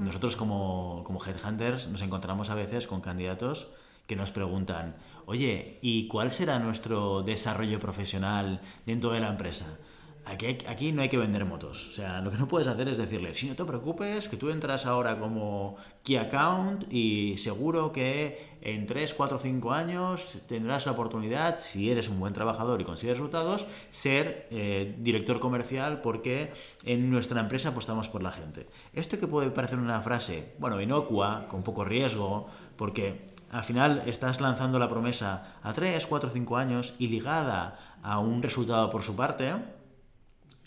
Nosotros 0.00 0.34
como, 0.36 1.02
como 1.04 1.20
headhunters 1.24 1.88
nos 1.88 2.02
encontramos 2.02 2.50
a 2.50 2.54
veces 2.54 2.86
con 2.86 3.00
candidatos 3.00 3.68
que 4.06 4.16
nos 4.16 4.32
preguntan, 4.32 4.96
oye, 5.26 5.78
¿y 5.82 6.08
cuál 6.08 6.32
será 6.32 6.58
nuestro 6.58 7.22
desarrollo 7.22 7.78
profesional 7.78 8.62
dentro 8.86 9.10
de 9.10 9.20
la 9.20 9.28
empresa? 9.28 9.78
Aquí, 10.24 10.92
no 10.92 11.00
hay 11.00 11.08
que 11.08 11.16
vender 11.16 11.46
motos. 11.46 11.88
O 11.88 11.92
sea, 11.92 12.20
lo 12.20 12.30
que 12.30 12.36
no 12.36 12.46
puedes 12.46 12.68
hacer 12.68 12.86
es 12.88 12.98
decirle, 12.98 13.34
si 13.34 13.48
no 13.48 13.54
te 13.54 13.64
preocupes, 13.64 14.28
que 14.28 14.36
tú 14.36 14.50
entras 14.50 14.84
ahora 14.84 15.18
como 15.18 15.76
key 16.02 16.16
account 16.16 16.92
y 16.92 17.36
seguro 17.38 17.92
que 17.92 18.58
en 18.60 18.84
3, 18.84 19.14
4, 19.14 19.38
5 19.38 19.72
años 19.72 20.38
tendrás 20.46 20.84
la 20.84 20.92
oportunidad, 20.92 21.58
si 21.58 21.90
eres 21.90 22.08
un 22.10 22.20
buen 22.20 22.34
trabajador 22.34 22.80
y 22.80 22.84
consigues 22.84 23.16
resultados, 23.16 23.66
ser 23.90 24.48
eh, 24.50 24.94
director 24.98 25.40
comercial 25.40 26.02
porque 26.02 26.52
en 26.84 27.10
nuestra 27.10 27.40
empresa 27.40 27.70
apostamos 27.70 28.10
por 28.10 28.22
la 28.22 28.30
gente. 28.30 28.66
Esto 28.92 29.18
que 29.18 29.28
puede 29.28 29.50
parecer 29.50 29.78
una 29.78 30.02
frase, 30.02 30.54
bueno, 30.58 30.78
inocua, 30.80 31.46
con 31.48 31.62
poco 31.62 31.84
riesgo, 31.84 32.48
porque 32.76 33.28
al 33.50 33.64
final 33.64 34.02
estás 34.04 34.42
lanzando 34.42 34.78
la 34.78 34.90
promesa 34.90 35.56
a 35.62 35.72
3, 35.72 36.06
4, 36.06 36.30
5 36.30 36.56
años 36.58 36.94
y 36.98 37.08
ligada 37.08 37.96
a 38.02 38.18
un 38.18 38.42
resultado 38.42 38.90
por 38.90 39.02
su 39.02 39.16
parte, 39.16 39.54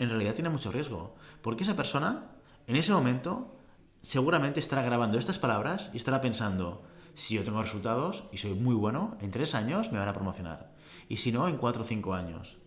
en 0.02 0.10
realidad 0.10 0.34
tiene 0.34 0.50
mucho 0.50 0.72
riesgo. 0.72 1.14
Porque 1.40 1.64
esa 1.64 1.76
persona, 1.76 2.30
en 2.66 2.76
ese 2.76 2.92
momento, 2.92 3.56
seguramente 4.00 4.60
estará 4.60 4.82
grabando 4.82 5.18
estas 5.18 5.38
palabras 5.38 5.90
y 5.92 5.96
estará 5.96 6.20
pensando, 6.20 6.84
si 7.14 7.34
yo 7.34 7.44
tengo 7.44 7.62
resultados 7.62 8.24
y 8.32 8.38
soy 8.38 8.54
muy 8.54 8.74
bueno, 8.74 9.16
en 9.20 9.30
tres 9.30 9.54
años 9.54 9.92
me 9.92 9.98
van 9.98 10.08
a 10.08 10.12
promocionar. 10.12 10.72
Y 11.08 11.16
si 11.16 11.32
no, 11.32 11.48
en 11.48 11.56
cuatro 11.56 11.82
o 11.82 11.84
cinco 11.84 12.14
años. 12.14 12.58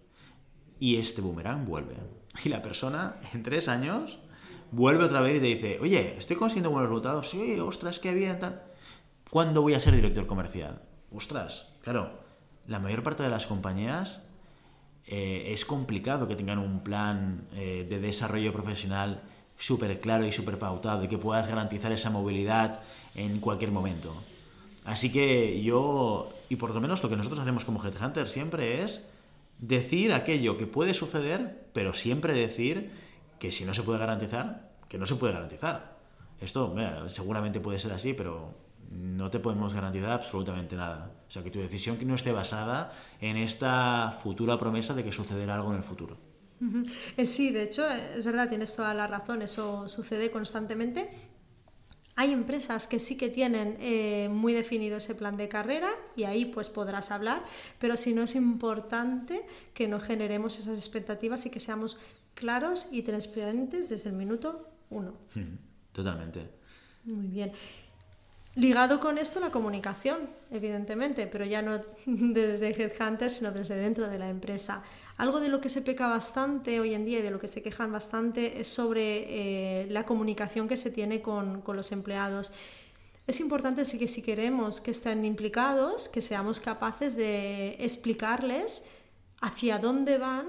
Y 0.80 0.98
este 0.98 1.22
boomerang 1.22 1.66
vuelve. 1.66 1.96
Y 2.44 2.50
la 2.50 2.62
persona, 2.62 3.16
en 3.34 3.44
tres 3.44 3.70
años, 3.70 4.20
vuelve 4.72 5.06
otra 5.06 5.22
vez 5.22 5.38
y 5.38 5.40
te 5.40 5.46
dice, 5.46 5.80
oye, 5.82 6.16
estoy 6.18 6.36
consiguiendo 6.36 6.70
buenos 6.70 6.90
resultados. 6.90 7.30
Sí, 7.30 7.58
ostras, 7.60 8.00
qué 8.00 8.14
bien. 8.14 8.40
¿Cuándo 9.30 9.62
voy 9.62 9.74
a 9.74 9.80
ser 9.80 9.96
director 9.96 10.28
comercial? 10.28 10.82
Ostras, 11.14 11.74
claro, 11.82 12.20
la 12.68 12.80
mayor 12.80 13.04
parte 13.04 13.24
de 13.24 13.30
las 13.30 13.48
compañías 13.48 14.24
eh, 15.08 15.52
es 15.52 15.66
complicado 15.66 16.28
que 16.28 16.36
tengan 16.36 16.58
un 16.58 16.82
plan 16.82 17.48
eh, 17.54 17.86
de 17.88 18.00
desarrollo 18.00 18.52
profesional 18.52 19.22
súper 19.58 20.00
claro 20.02 20.26
y 20.26 20.32
súper 20.32 20.58
pautado 20.58 21.04
y 21.04 21.08
que 21.08 21.18
puedas 21.18 21.48
garantizar 21.48 21.92
esa 21.92 22.10
movilidad 22.10 22.82
en 23.14 23.40
cualquier 23.40 23.72
momento. 23.72 24.14
Así 24.84 25.12
que 25.12 25.62
yo, 25.64 26.32
y 26.50 26.56
por 26.58 26.74
lo 26.74 26.82
menos 26.82 27.02
lo 27.04 27.10
que 27.10 27.16
nosotros 27.16 27.40
hacemos 27.40 27.66
como 27.66 27.84
Headhunter 27.84 28.28
siempre 28.28 28.84
es 28.84 29.08
decir 29.60 30.14
aquello 30.14 30.58
que 30.58 30.68
puede 30.68 30.94
suceder, 30.94 31.68
pero 31.74 31.94
siempre 31.94 32.34
decir 32.34 32.92
que 33.40 33.52
si 33.52 33.66
no 33.66 33.74
se 33.74 33.84
puede 33.84 34.00
garantizar, 34.00 34.72
que 34.90 34.98
no 34.98 35.06
se 35.06 35.16
puede 35.16 35.34
garantizar. 35.34 35.96
Esto 36.42 36.76
seguramente 37.08 37.60
puede 37.60 37.80
ser 37.80 37.94
así, 37.94 38.14
pero 38.14 38.54
no 38.92 39.30
te 39.30 39.40
podemos 39.40 39.74
garantizar 39.74 40.12
absolutamente 40.12 40.76
nada. 40.76 41.12
O 41.28 41.32
sea, 41.32 41.44
que 41.44 41.52
tu 41.52 41.60
decisión 41.60 41.98
no 42.06 42.16
esté 42.16 42.32
basada 42.32 42.94
en 43.20 43.38
esta 43.38 44.12
futura 44.22 44.58
promesa 44.58 44.94
de 44.94 45.04
que 45.04 45.12
sucederá 45.12 45.56
algo 45.56 45.72
en 45.72 45.78
el 45.78 45.84
futuro. 45.84 46.18
Eh, 47.18 47.26
sí, 47.26 47.52
de 47.52 47.64
hecho, 47.64 47.90
es 47.90 48.24
verdad, 48.24 48.50
tienes 48.50 48.76
toda 48.76 48.94
la 48.94 49.08
razón, 49.08 49.42
eso 49.42 49.88
sucede 49.88 50.32
constantemente. 50.32 51.10
Hay 52.16 52.32
empresas 52.32 52.88
que 52.88 52.98
sí 53.00 53.18
que 53.18 53.30
tienen 53.30 53.78
eh, 53.82 54.30
muy 54.32 54.54
definido 54.54 54.98
ese 54.98 55.16
plan 55.16 55.36
de 55.36 55.50
carrera 55.50 55.90
y 56.16 56.24
ahí 56.24 56.46
pues 56.46 56.70
podrás 56.70 57.12
hablar, 57.12 57.44
pero 57.78 57.98
si 57.98 58.14
no 58.14 58.24
es 58.24 58.36
importante 58.36 59.46
que 59.74 59.90
no 59.90 60.00
generemos 60.00 60.58
esas 60.58 60.78
expectativas 60.78 61.46
y 61.46 61.50
que 61.50 61.60
seamos 61.60 62.00
claros 62.34 62.88
y 62.92 63.02
transparentes 63.02 63.90
desde 63.90 64.12
el 64.12 64.16
minuto 64.16 64.70
uno. 64.90 65.14
Totalmente. 65.92 66.50
Muy 67.04 67.28
bien. 67.28 67.52
Ligado 68.56 69.02
con 69.02 69.18
esto 69.18 69.42
la 69.42 69.52
comunicación, 69.52 70.30
evidentemente, 70.50 71.28
pero 71.28 71.44
ya 71.44 71.62
no 71.62 71.82
desde 72.06 72.70
Headhunter, 72.70 73.30
sino 73.30 73.52
desde 73.52 73.76
dentro 73.76 74.08
de 74.08 74.18
la 74.18 74.30
empresa. 74.30 74.82
Algo 75.18 75.42
de 75.42 75.50
lo 75.50 75.60
que 75.60 75.70
se 75.70 75.82
peca 75.82 76.08
bastante 76.08 76.80
hoy 76.80 76.94
en 76.94 77.04
día 77.04 77.20
y 77.20 77.22
de 77.22 77.32
lo 77.32 77.40
que 77.40 77.48
se 77.48 77.62
quejan 77.62 77.92
bastante 77.92 78.60
es 78.60 78.70
sobre 78.70 79.82
eh, 79.82 79.88
la 79.90 80.06
comunicación 80.06 80.68
que 80.68 80.78
se 80.78 80.90
tiene 80.90 81.22
con, 81.22 81.64
los 81.66 81.92
empleados. 81.92 82.54
Es 83.28 83.42
importante 83.42 83.82
que 83.98 84.08
si 84.08 84.22
queremos 84.22 84.80
que 84.80 84.92
estén 84.92 85.26
implicados, 85.26 86.08
que 86.08 86.22
seamos 86.22 86.60
capaces 86.60 87.16
de 87.16 87.76
explicarles 87.80 88.92
hacia 89.42 89.80
dónde 89.80 90.18
van 90.18 90.46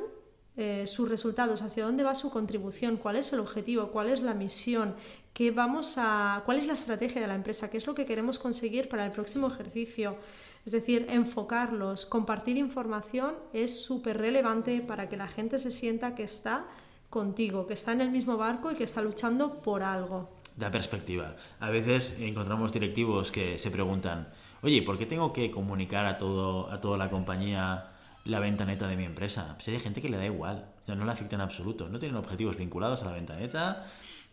eh, 0.57 0.87
sus 0.87 1.09
resultados, 1.09 1.61
hacia 1.61 1.85
dónde 1.85 2.03
va 2.03 2.15
su 2.15 2.31
contribución, 2.31 2.97
cuál 2.97 3.17
es 3.17 3.33
el 3.33 3.41
objetivo, 3.41 3.89
cuál 3.89 4.09
es 4.09 4.23
la 4.23 4.33
misión, 4.33 4.95
qué 5.35 5.51
vamos 5.51 5.97
a, 5.99 6.43
cuál 6.47 6.59
es 6.59 6.67
la 6.67 6.73
estrategia 6.73 7.21
de 7.21 7.27
la 7.27 7.35
empresa, 7.35 7.71
qué 7.71 7.77
es 7.77 7.87
lo 7.87 7.95
que 7.95 8.07
queremos 8.07 8.39
conseguir 8.39 8.89
para 8.89 9.05
el 9.05 9.13
próximo 9.13 9.49
ejercicio. 9.49 10.17
Es 10.65 10.73
decir, 10.73 11.07
enfocarlos, 11.11 12.07
compartir 12.07 12.57
información 12.57 13.35
es 13.53 13.85
súper 13.85 14.17
relevante 14.17 14.81
para 14.81 15.11
que 15.11 15.19
la 15.19 15.29
gente 15.29 15.59
se 15.59 15.71
sienta 15.71 16.15
que 16.15 16.23
está 16.23 16.65
contigo, 17.11 17.67
que 17.67 17.75
está 17.75 17.93
en 17.93 18.01
el 18.01 18.11
mismo 18.11 18.39
barco 18.39 18.73
y 18.73 18.77
que 18.77 18.85
está 18.85 19.03
luchando 19.03 19.61
por 19.61 19.83
algo. 19.83 20.31
Da 20.57 20.71
perspectiva. 20.71 21.37
A 21.61 21.69
veces 21.69 22.17
encontramos 22.19 22.73
directivos 22.73 23.31
que 23.31 23.59
se 23.59 23.71
preguntan, 23.71 24.29
oye, 24.63 24.81
¿por 24.81 24.97
qué 24.97 25.05
tengo 25.05 25.35
que 25.35 25.51
comunicar 25.51 26.07
a, 26.07 26.17
todo, 26.17 26.73
a 26.73 26.81
toda 26.81 26.97
la 26.97 27.11
compañía 27.11 27.93
la 28.27 28.41
venta 28.41 28.65
neta 28.65 28.87
de 28.89 28.97
mi 28.97 29.05
empresa? 29.05 29.55
Pues 29.55 29.69
hay 29.69 29.81
gente 29.81 30.03
que 30.03 30.09
le 30.09 30.17
da 30.17 30.27
igual, 30.27 30.69
o 30.83 30.87
sea, 30.87 30.95
no 30.95 31.05
le 31.05 31.13
afecta 31.13 31.37
en 31.37 31.43
absoluto, 31.43 31.89
no 31.89 31.99
tienen 31.99 32.17
objetivos 32.17 32.57
vinculados 32.57 33.03
a 33.03 33.07
la 33.07 33.13
venta 33.13 33.37
neta, 33.37 33.87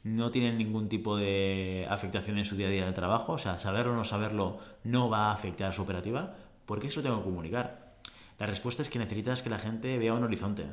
no 0.03 0.31
tienen 0.31 0.57
ningún 0.57 0.89
tipo 0.89 1.15
de 1.15 1.87
afectación 1.89 2.37
en 2.37 2.45
su 2.45 2.55
día 2.55 2.67
a 2.67 2.71
día 2.71 2.85
de 2.85 2.91
trabajo, 2.91 3.33
o 3.33 3.37
sea, 3.37 3.57
saberlo 3.57 3.93
o 3.93 3.95
no 3.95 4.03
saberlo 4.03 4.59
no 4.83 5.09
va 5.09 5.29
a 5.29 5.31
afectar 5.31 5.69
a 5.69 5.71
su 5.71 5.81
operativa, 5.81 6.35
¿por 6.65 6.79
qué 6.79 6.89
se 6.89 6.97
lo 6.97 7.03
tengo 7.03 7.17
que 7.19 7.23
comunicar? 7.23 7.79
La 8.39 8.45
respuesta 8.45 8.81
es 8.81 8.89
que 8.89 8.99
necesitas 8.99 9.41
que 9.41 9.49
la 9.49 9.59
gente 9.59 9.97
vea 9.97 10.13
un 10.13 10.23
horizonte 10.23 10.65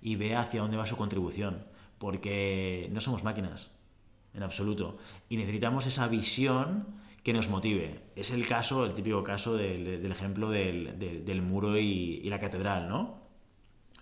y 0.00 0.16
vea 0.16 0.40
hacia 0.40 0.62
dónde 0.62 0.76
va 0.76 0.86
su 0.86 0.96
contribución, 0.96 1.64
porque 1.98 2.88
no 2.92 3.00
somos 3.00 3.24
máquinas, 3.24 3.72
en 4.32 4.42
absoluto, 4.42 4.96
y 5.28 5.36
necesitamos 5.36 5.86
esa 5.86 6.06
visión 6.08 6.86
que 7.28 7.34
nos 7.34 7.50
motive. 7.50 8.00
Es 8.16 8.30
el 8.30 8.48
caso, 8.48 8.86
el 8.86 8.94
típico 8.94 9.22
caso 9.22 9.54
del, 9.54 10.10
ejemplo 10.10 10.48
del, 10.48 11.42
muro 11.42 11.76
y, 11.76 12.22
y 12.24 12.30
la 12.30 12.38
catedral, 12.38 12.88
¿no? 12.88 13.20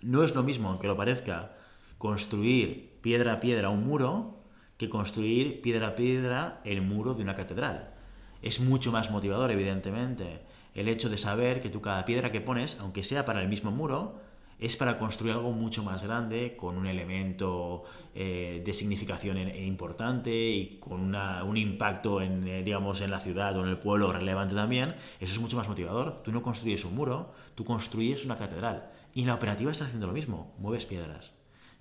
No 0.01 0.23
es 0.23 0.33
lo 0.33 0.43
mismo, 0.43 0.69
aunque 0.69 0.87
lo 0.87 0.95
parezca, 0.95 1.57
construir 1.97 3.01
piedra 3.01 3.33
a 3.33 3.39
piedra 3.41 3.67
un 3.67 3.85
muro 3.85 4.45
que 4.77 4.87
construir 4.87 5.59
piedra 5.61 5.89
a 5.89 5.95
piedra 5.95 6.61
el 6.63 6.81
muro 6.81 7.15
de 7.15 7.23
una 7.23 7.35
catedral. 7.35 7.95
Es 8.41 8.61
mucho 8.61 8.93
más 8.93 9.11
motivador, 9.11 9.51
evidentemente, 9.51 10.39
el 10.73 10.87
hecho 10.87 11.09
de 11.09 11.17
saber 11.17 11.59
que 11.59 11.69
tú 11.69 11.81
cada 11.81 12.05
piedra 12.05 12.31
que 12.31 12.39
pones, 12.39 12.77
aunque 12.79 13.03
sea 13.03 13.25
para 13.25 13.41
el 13.41 13.49
mismo 13.49 13.71
muro, 13.71 14.21
es 14.59 14.75
para 14.75 14.97
construir 14.97 15.33
algo 15.33 15.51
mucho 15.51 15.83
más 15.83 16.03
grande, 16.03 16.55
con 16.55 16.77
un 16.77 16.87
elemento 16.87 17.83
eh, 18.15 18.61
de 18.65 18.73
significación 18.73 19.37
importante 19.37 20.31
y 20.31 20.77
con 20.79 21.15
un 21.15 21.57
impacto 21.57 22.21
en, 22.21 22.47
eh, 22.47 22.63
digamos, 22.63 23.01
en 23.01 23.11
la 23.11 23.19
ciudad 23.19 23.55
o 23.57 23.61
en 23.61 23.69
el 23.69 23.77
pueblo 23.77 24.11
relevante 24.11 24.55
también. 24.55 24.95
Eso 25.19 25.33
es 25.33 25.39
mucho 25.39 25.57
más 25.57 25.69
motivador. 25.69 26.23
Tú 26.23 26.31
no 26.31 26.41
construyes 26.41 26.85
un 26.85 26.95
muro, 26.95 27.33
tú 27.55 27.63
construyes 27.63 28.25
una 28.25 28.37
catedral. 28.37 28.89
Y 29.13 29.21
en 29.21 29.27
la 29.27 29.35
operativa 29.35 29.71
estás 29.71 29.87
haciendo 29.87 30.07
lo 30.07 30.13
mismo, 30.13 30.55
mueves 30.57 30.85
piedras. 30.85 31.33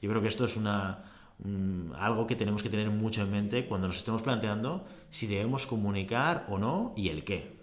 Yo 0.03 0.11
creo 0.11 0.21
que 0.21 0.29
esto 0.29 0.45
es 0.45 0.57
una, 0.57 1.05
algo 1.99 2.27
que 2.27 2.37
tenemos 2.37 2.62
que 2.62 2.69
tener 2.69 2.91
mucho 2.91 3.23
en 3.23 3.31
mente 3.31 3.67
cuando 3.67 3.89
nos 3.89 3.97
estemos 3.97 4.23
planteando 4.23 4.85
si 5.11 5.27
debemos 5.27 5.67
comunicar 5.67 6.47
o 6.49 6.59
no 6.59 6.93
y 6.97 7.09
el 7.09 7.25
qué. 7.25 7.56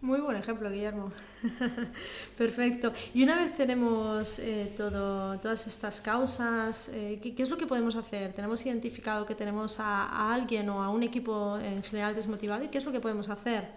Muy 0.00 0.20
buen 0.20 0.36
ejemplo, 0.36 0.70
Guillermo. 0.70 1.10
Perfecto. 2.38 2.92
Y 3.14 3.24
una 3.24 3.34
vez 3.34 3.56
tenemos 3.56 4.38
eh, 4.38 4.72
todas 4.76 5.66
estas 5.66 6.00
causas, 6.00 6.90
eh, 6.90 7.18
¿qué, 7.20 7.42
es 7.42 7.50
lo 7.50 7.56
que 7.56 7.66
podemos 7.66 7.96
hacer? 7.96 8.32
¿Tenemos 8.32 8.64
identificado 8.64 9.26
que 9.26 9.34
tenemos 9.34 9.80
a, 9.80 10.04
a, 10.04 10.32
alguien 10.32 10.68
o 10.68 10.82
a 10.82 10.90
un 10.90 11.02
equipo 11.02 11.58
en 11.58 11.82
general 11.82 12.14
desmotivado? 12.14 12.62
¿Y 12.62 12.68
qué 12.68 12.78
es 12.78 12.84
lo 12.84 12.92
que 12.92 13.00
podemos 13.00 13.28
hacer? 13.28 13.68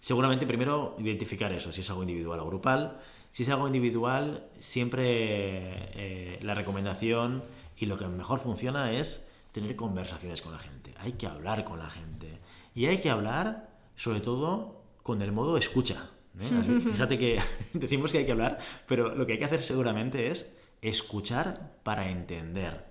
Seguramente 0.00 0.46
primero 0.46 0.96
identificar 0.98 1.52
eso, 1.52 1.70
si 1.70 1.82
es 1.82 1.90
algo 1.90 2.02
individual 2.02 2.40
o 2.40 2.46
grupal. 2.46 2.96
Si 3.30 3.42
es 3.42 3.50
algo 3.50 3.66
individual, 3.66 4.44
siempre 4.60 5.10
eh, 5.12 6.38
la 6.40 6.54
recomendación 6.54 7.44
y 7.76 7.84
lo 7.84 7.98
que 7.98 8.06
mejor 8.06 8.40
funciona 8.40 8.92
es 8.92 9.26
tener 9.52 9.76
conversaciones 9.76 10.40
con 10.40 10.52
la 10.52 10.58
gente. 10.58 10.94
Hay 11.00 11.12
que 11.12 11.26
hablar 11.26 11.64
con 11.64 11.78
la 11.78 11.90
gente. 11.90 12.38
Y 12.74 12.86
hay 12.86 13.02
que 13.02 13.10
hablar, 13.10 13.68
sobre 13.94 14.20
todo, 14.20 14.75
con 15.06 15.22
el 15.22 15.30
modo 15.30 15.56
escucha. 15.56 16.10
¿eh? 16.40 16.80
Fíjate 16.80 17.16
que 17.16 17.40
decimos 17.72 18.10
que 18.10 18.18
hay 18.18 18.26
que 18.26 18.32
hablar, 18.32 18.58
pero 18.88 19.14
lo 19.14 19.24
que 19.24 19.34
hay 19.34 19.38
que 19.38 19.44
hacer 19.44 19.62
seguramente 19.62 20.32
es 20.32 20.52
escuchar 20.82 21.76
para 21.84 22.10
entender. 22.10 22.86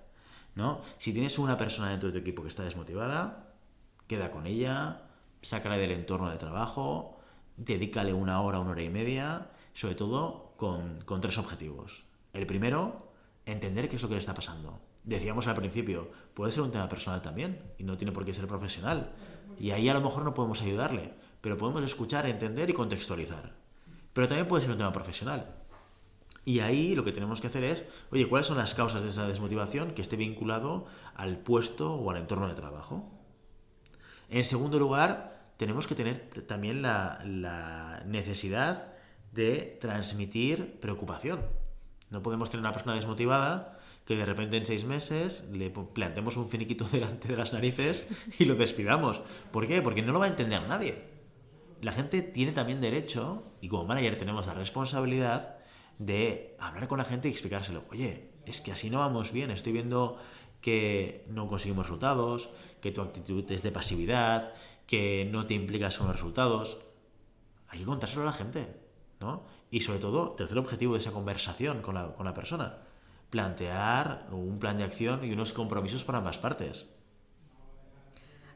¿no? 0.55 0.79
Si 0.97 1.11
tienes 1.11 1.37
una 1.37 1.57
persona 1.57 1.89
dentro 1.89 2.07
de 2.07 2.13
tu 2.13 2.19
equipo 2.19 2.41
que 2.41 2.47
está 2.47 2.63
desmotivada, 2.63 3.51
queda 4.07 4.31
con 4.31 4.47
ella, 4.47 5.09
sácala 5.41 5.75
del 5.75 5.91
entorno 5.91 6.29
de 6.29 6.37
trabajo, 6.37 7.19
dedícale 7.57 8.13
una 8.13 8.39
hora, 8.39 8.59
una 8.59 8.71
hora 8.71 8.83
y 8.83 8.89
media, 8.89 9.51
sobre 9.73 9.95
todo 9.95 10.53
con, 10.55 11.01
con 11.01 11.19
tres 11.19 11.37
objetivos. 11.37 12.05
El 12.31 12.45
primero, 12.45 13.11
entender 13.45 13.89
qué 13.89 13.97
es 13.97 14.01
lo 14.01 14.07
que 14.07 14.15
le 14.15 14.21
está 14.21 14.33
pasando. 14.33 14.79
Decíamos 15.03 15.47
al 15.47 15.55
principio, 15.55 16.09
puede 16.33 16.53
ser 16.53 16.63
un 16.63 16.71
tema 16.71 16.87
personal 16.87 17.21
también 17.21 17.59
y 17.77 17.83
no 17.83 17.97
tiene 17.97 18.13
por 18.13 18.23
qué 18.23 18.33
ser 18.33 18.47
profesional. 18.47 19.11
Y 19.59 19.71
ahí 19.71 19.89
a 19.89 19.93
lo 19.93 19.99
mejor 19.99 20.23
no 20.23 20.33
podemos 20.33 20.61
ayudarle, 20.61 21.13
pero 21.45 21.59
podemos 21.59 21.83
escuchar, 21.83 22.25
entender 22.25 22.71
y 22.71 22.73
contextualizar. 22.73 23.53
Pero 24.13 24.27
también 24.27 24.47
puede 24.47 24.63
ser 24.63 24.71
un 24.71 24.79
tema 24.79 24.91
profesional. 24.91 25.53
Y 26.43 26.61
ahí 26.61 26.95
lo 26.95 27.03
que 27.03 27.11
tenemos 27.11 27.39
que 27.39 27.45
hacer 27.45 27.63
es, 27.63 27.85
oye, 28.11 28.27
¿cuáles 28.27 28.47
son 28.47 28.57
las 28.57 28.73
causas 28.73 29.03
de 29.03 29.09
esa 29.09 29.27
desmotivación 29.27 29.91
que 29.91 30.01
esté 30.01 30.15
vinculado 30.15 30.87
al 31.13 31.37
puesto 31.37 31.93
o 31.93 32.09
al 32.09 32.17
entorno 32.17 32.47
de 32.47 32.55
trabajo? 32.55 33.11
En 34.27 34.43
segundo 34.43 34.79
lugar, 34.79 35.51
tenemos 35.57 35.85
que 35.85 35.93
tener 35.93 36.31
también 36.47 36.81
la, 36.81 37.21
la 37.23 38.01
necesidad 38.07 38.95
de 39.31 39.77
transmitir 39.79 40.79
preocupación. 40.79 41.41
No 42.09 42.23
podemos 42.23 42.49
tener 42.49 42.61
una 42.61 42.71
persona 42.71 42.95
desmotivada 42.95 43.77
que 44.03 44.15
de 44.15 44.25
repente 44.25 44.57
en 44.57 44.65
seis 44.65 44.83
meses 44.83 45.43
le 45.53 45.69
planteemos 45.69 46.37
un 46.37 46.49
finiquito 46.49 46.85
delante 46.91 47.27
de 47.27 47.37
las 47.37 47.53
narices 47.53 48.07
y 48.39 48.45
lo 48.45 48.55
despidamos. 48.55 49.21
¿Por 49.51 49.67
qué? 49.67 49.83
Porque 49.83 50.01
no 50.01 50.11
lo 50.11 50.17
va 50.17 50.25
a 50.25 50.29
entender 50.29 50.67
nadie. 50.67 51.14
La 51.85 51.91
gente 51.91 52.23
tiene 52.23 52.51
también 52.51 52.81
derecho, 52.81 53.43
y 53.61 53.67
como 53.67 53.85
manager 53.85 54.17
tenemos 54.17 54.47
la 54.47 54.55
responsabilidad, 54.55 55.59
de 55.99 56.55
hablar 56.57 56.87
con 56.87 56.97
la 56.97 57.05
gente 57.05 57.27
y 57.27 57.31
explicárselo. 57.31 57.83
Oye, 57.91 58.31
es 58.47 58.59
que 58.59 58.71
así 58.71 58.89
no 58.89 58.97
vamos 58.97 59.31
bien, 59.31 59.51
estoy 59.51 59.71
viendo 59.71 60.17
que 60.61 61.27
no 61.29 61.45
conseguimos 61.45 61.85
resultados, 61.85 62.49
que 62.81 62.91
tu 62.91 63.03
actitud 63.03 63.51
es 63.51 63.61
de 63.61 63.71
pasividad, 63.71 64.51
que 64.87 65.29
no 65.31 65.45
te 65.45 65.53
implicas 65.53 65.99
los 65.99 66.09
resultados. 66.09 66.79
Hay 67.67 67.77
que 67.77 67.85
contárselo 67.85 68.23
a 68.23 68.25
la 68.25 68.33
gente, 68.33 68.65
¿no? 69.19 69.43
Y 69.69 69.81
sobre 69.81 69.99
todo, 69.99 70.31
tercer 70.31 70.57
objetivo 70.57 70.93
de 70.93 70.99
esa 71.01 71.11
conversación 71.11 71.83
con 71.83 71.93
la, 71.93 72.15
con 72.15 72.25
la 72.25 72.33
persona, 72.33 72.79
plantear 73.29 74.25
un 74.31 74.57
plan 74.57 74.79
de 74.79 74.85
acción 74.85 75.23
y 75.23 75.31
unos 75.31 75.53
compromisos 75.53 76.03
para 76.03 76.17
ambas 76.17 76.39
partes. 76.39 76.87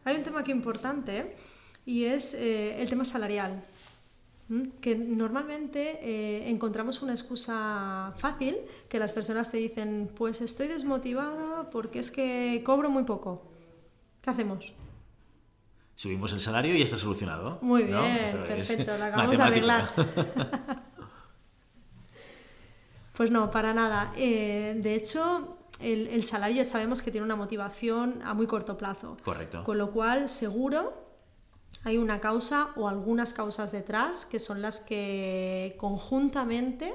Hay 0.04 0.15
un 0.15 0.24
tema 0.24 0.39
aquí 0.39 0.52
importante 0.52 1.36
y 1.89 2.06
es 2.06 2.36
eh, 2.36 2.80
el 2.80 2.88
tema 2.88 3.04
salarial, 3.04 3.63
que 4.80 4.95
normalmente 4.95 5.99
eh, 6.04 6.47
encontramos 6.47 7.02
una 7.02 7.13
excusa 7.13 8.13
fácil 8.17 8.58
que 8.88 8.99
las 8.99 9.12
personas 9.12 9.49
te 9.49 9.58
dicen, 9.58 10.08
pues 10.15 10.39
estoy 10.41 10.67
desmotivada 10.67 11.71
porque 11.71 11.97
es 11.97 12.12
que 12.12 12.62
cobro 12.63 12.91
muy 12.91 13.06
poco. 13.06 13.41
¿Qué 14.21 14.30
hacemos? 14.30 14.71
Subimos 15.95 16.32
el 16.34 16.41
salario 16.41 16.75
y 16.75 16.78
ya 16.78 16.86
está 16.86 16.97
solucionado. 16.97 17.58
Muy 17.62 17.84
bien, 17.84 18.17
perfecto, 18.47 18.95
lo 18.95 19.06
acabamos 19.06 19.38
de 19.38 19.43
arreglar. 19.43 19.89
Pues 23.17 23.32
no, 23.32 23.52
para 23.52 23.73
nada. 23.73 24.13
Eh, 24.15 24.80
de 24.82 24.95
hecho, 24.95 25.58
el, 25.82 26.08
el, 26.08 26.23
salario 26.23 26.63
sabemos 26.63 27.02
que 27.02 27.12
tiene 27.12 27.25
una 27.25 27.36
motivación 27.36 28.21
a 28.23 28.34
muy 28.34 28.47
corto 28.47 28.78
plazo. 28.78 29.17
Correcto. 29.25 29.62
Con 29.65 29.78
lo 29.78 29.91
cual, 29.91 30.30
seguro 30.30 31.09
hay 31.84 31.98
una 31.98 32.20
causa 32.20 32.70
o 32.76 32.88
algunas 32.88 33.34
causas 33.34 33.72
detrás 33.72 34.26
que 34.26 34.39
son 34.39 34.62
las 34.62 34.80
que 34.80 35.76
conjuntamente 35.78 36.94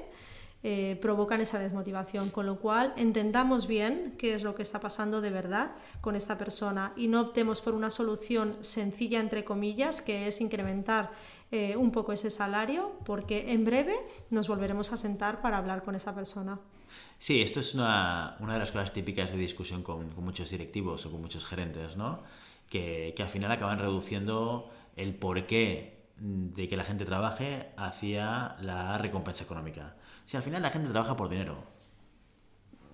eh, 0.67 0.97
provocan 0.99 1.41
esa 1.41 1.59
desmotivación, 1.59 2.31
con 2.31 2.47
lo 2.47 2.59
cual 2.59 2.91
entendamos 2.97 3.67
bien 3.67 4.15
qué 4.17 4.33
es 4.33 4.41
lo 4.41 4.55
que 4.55 4.63
está 4.63 4.79
pasando 4.79 5.21
de 5.21 5.29
verdad 5.29 5.73
con 6.01 6.15
esta 6.15 6.39
persona 6.39 6.91
y 6.95 7.07
no 7.07 7.21
optemos 7.21 7.61
por 7.61 7.75
una 7.75 7.91
solución 7.91 8.57
sencilla, 8.61 9.19
entre 9.19 9.43
comillas, 9.43 10.01
que 10.01 10.27
es 10.27 10.41
incrementar 10.41 11.11
eh, 11.51 11.75
un 11.77 11.91
poco 11.91 12.13
ese 12.13 12.31
salario, 12.31 12.93
porque 13.05 13.51
en 13.51 13.63
breve 13.63 13.93
nos 14.31 14.47
volveremos 14.47 14.91
a 14.91 14.97
sentar 14.97 15.39
para 15.39 15.57
hablar 15.57 15.83
con 15.83 15.93
esa 15.93 16.15
persona. 16.15 16.59
Sí, 17.19 17.43
esto 17.43 17.59
es 17.59 17.75
una, 17.75 18.35
una 18.39 18.53
de 18.53 18.59
las 18.59 18.71
cosas 18.71 18.91
típicas 18.91 19.31
de 19.31 19.37
discusión 19.37 19.83
con, 19.83 20.09
con, 20.09 20.23
muchos 20.23 20.49
directivos 20.49 21.05
o 21.05 21.11
con 21.11 21.21
muchos 21.21 21.45
gerentes, 21.45 21.95
¿no? 21.95 22.23
Que, 22.71 23.13
que 23.15 23.21
al 23.21 23.29
final 23.29 23.51
acaban 23.51 23.77
reduciendo 23.77 24.71
el 24.95 25.15
porqué 25.15 25.95
de 26.17 26.67
que 26.67 26.77
la 26.77 26.83
gente 26.83 27.05
trabaje 27.05 27.71
hacia 27.77 28.55
la 28.61 28.97
recompensa 28.97 29.43
económica. 29.43 29.95
Si 30.25 30.37
al 30.37 30.43
final 30.43 30.61
la 30.61 30.69
gente 30.69 30.89
trabaja 30.89 31.17
por 31.17 31.29
dinero. 31.29 31.75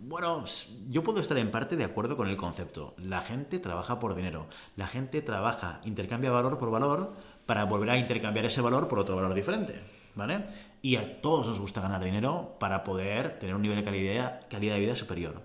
Bueno, 0.03 0.43
yo 0.89 1.03
puedo 1.03 1.21
estar 1.21 1.37
en 1.37 1.51
parte 1.51 1.77
de 1.77 1.83
acuerdo 1.83 2.17
con 2.17 2.27
el 2.27 2.35
concepto. 2.35 2.95
La 2.97 3.19
gente 3.19 3.59
trabaja 3.59 3.99
por 3.99 4.15
dinero. 4.15 4.47
La 4.75 4.87
gente 4.87 5.21
trabaja, 5.21 5.79
intercambia 5.83 6.31
valor 6.31 6.57
por 6.57 6.71
valor 6.71 7.13
para 7.45 7.65
volver 7.65 7.91
a 7.91 7.97
intercambiar 7.97 8.45
ese 8.45 8.61
valor 8.61 8.87
por 8.87 8.97
otro 8.97 9.15
valor 9.15 9.35
diferente. 9.35 9.79
¿Vale? 10.15 10.43
Y 10.81 10.95
a 10.95 11.21
todos 11.21 11.47
nos 11.47 11.59
gusta 11.59 11.81
ganar 11.81 12.03
dinero 12.03 12.55
para 12.59 12.83
poder 12.83 13.37
tener 13.37 13.55
un 13.55 13.61
nivel 13.61 13.77
de 13.77 13.83
calidad, 13.83 14.41
calidad 14.49 14.73
de 14.73 14.79
vida 14.81 14.95
superior. 14.95 15.41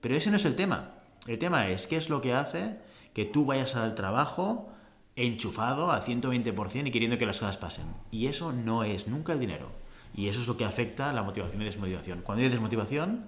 Pero 0.00 0.16
ese 0.16 0.30
no 0.30 0.36
es 0.36 0.44
el 0.46 0.56
tema. 0.56 0.94
El 1.26 1.38
tema 1.38 1.68
es 1.68 1.86
qué 1.86 1.96
es 1.96 2.08
lo 2.08 2.22
que 2.22 2.32
hace 2.32 2.78
que 3.12 3.26
tú 3.26 3.44
vayas 3.44 3.76
al 3.76 3.94
trabajo 3.94 4.72
enchufado 5.16 5.90
al 5.90 6.02
120% 6.02 6.86
y 6.86 6.90
queriendo 6.90 7.18
que 7.18 7.26
las 7.26 7.40
cosas 7.40 7.58
pasen. 7.58 7.86
Y 8.10 8.26
eso 8.26 8.52
no 8.52 8.84
es 8.84 9.08
nunca 9.08 9.32
el 9.32 9.40
dinero. 9.40 9.70
Y 10.14 10.28
eso 10.28 10.40
es 10.40 10.48
lo 10.48 10.56
que 10.56 10.64
afecta 10.64 11.12
la 11.12 11.22
motivación 11.22 11.62
y 11.62 11.64
desmotivación. 11.66 12.22
Cuando 12.22 12.42
hay 12.42 12.48
desmotivación, 12.48 13.26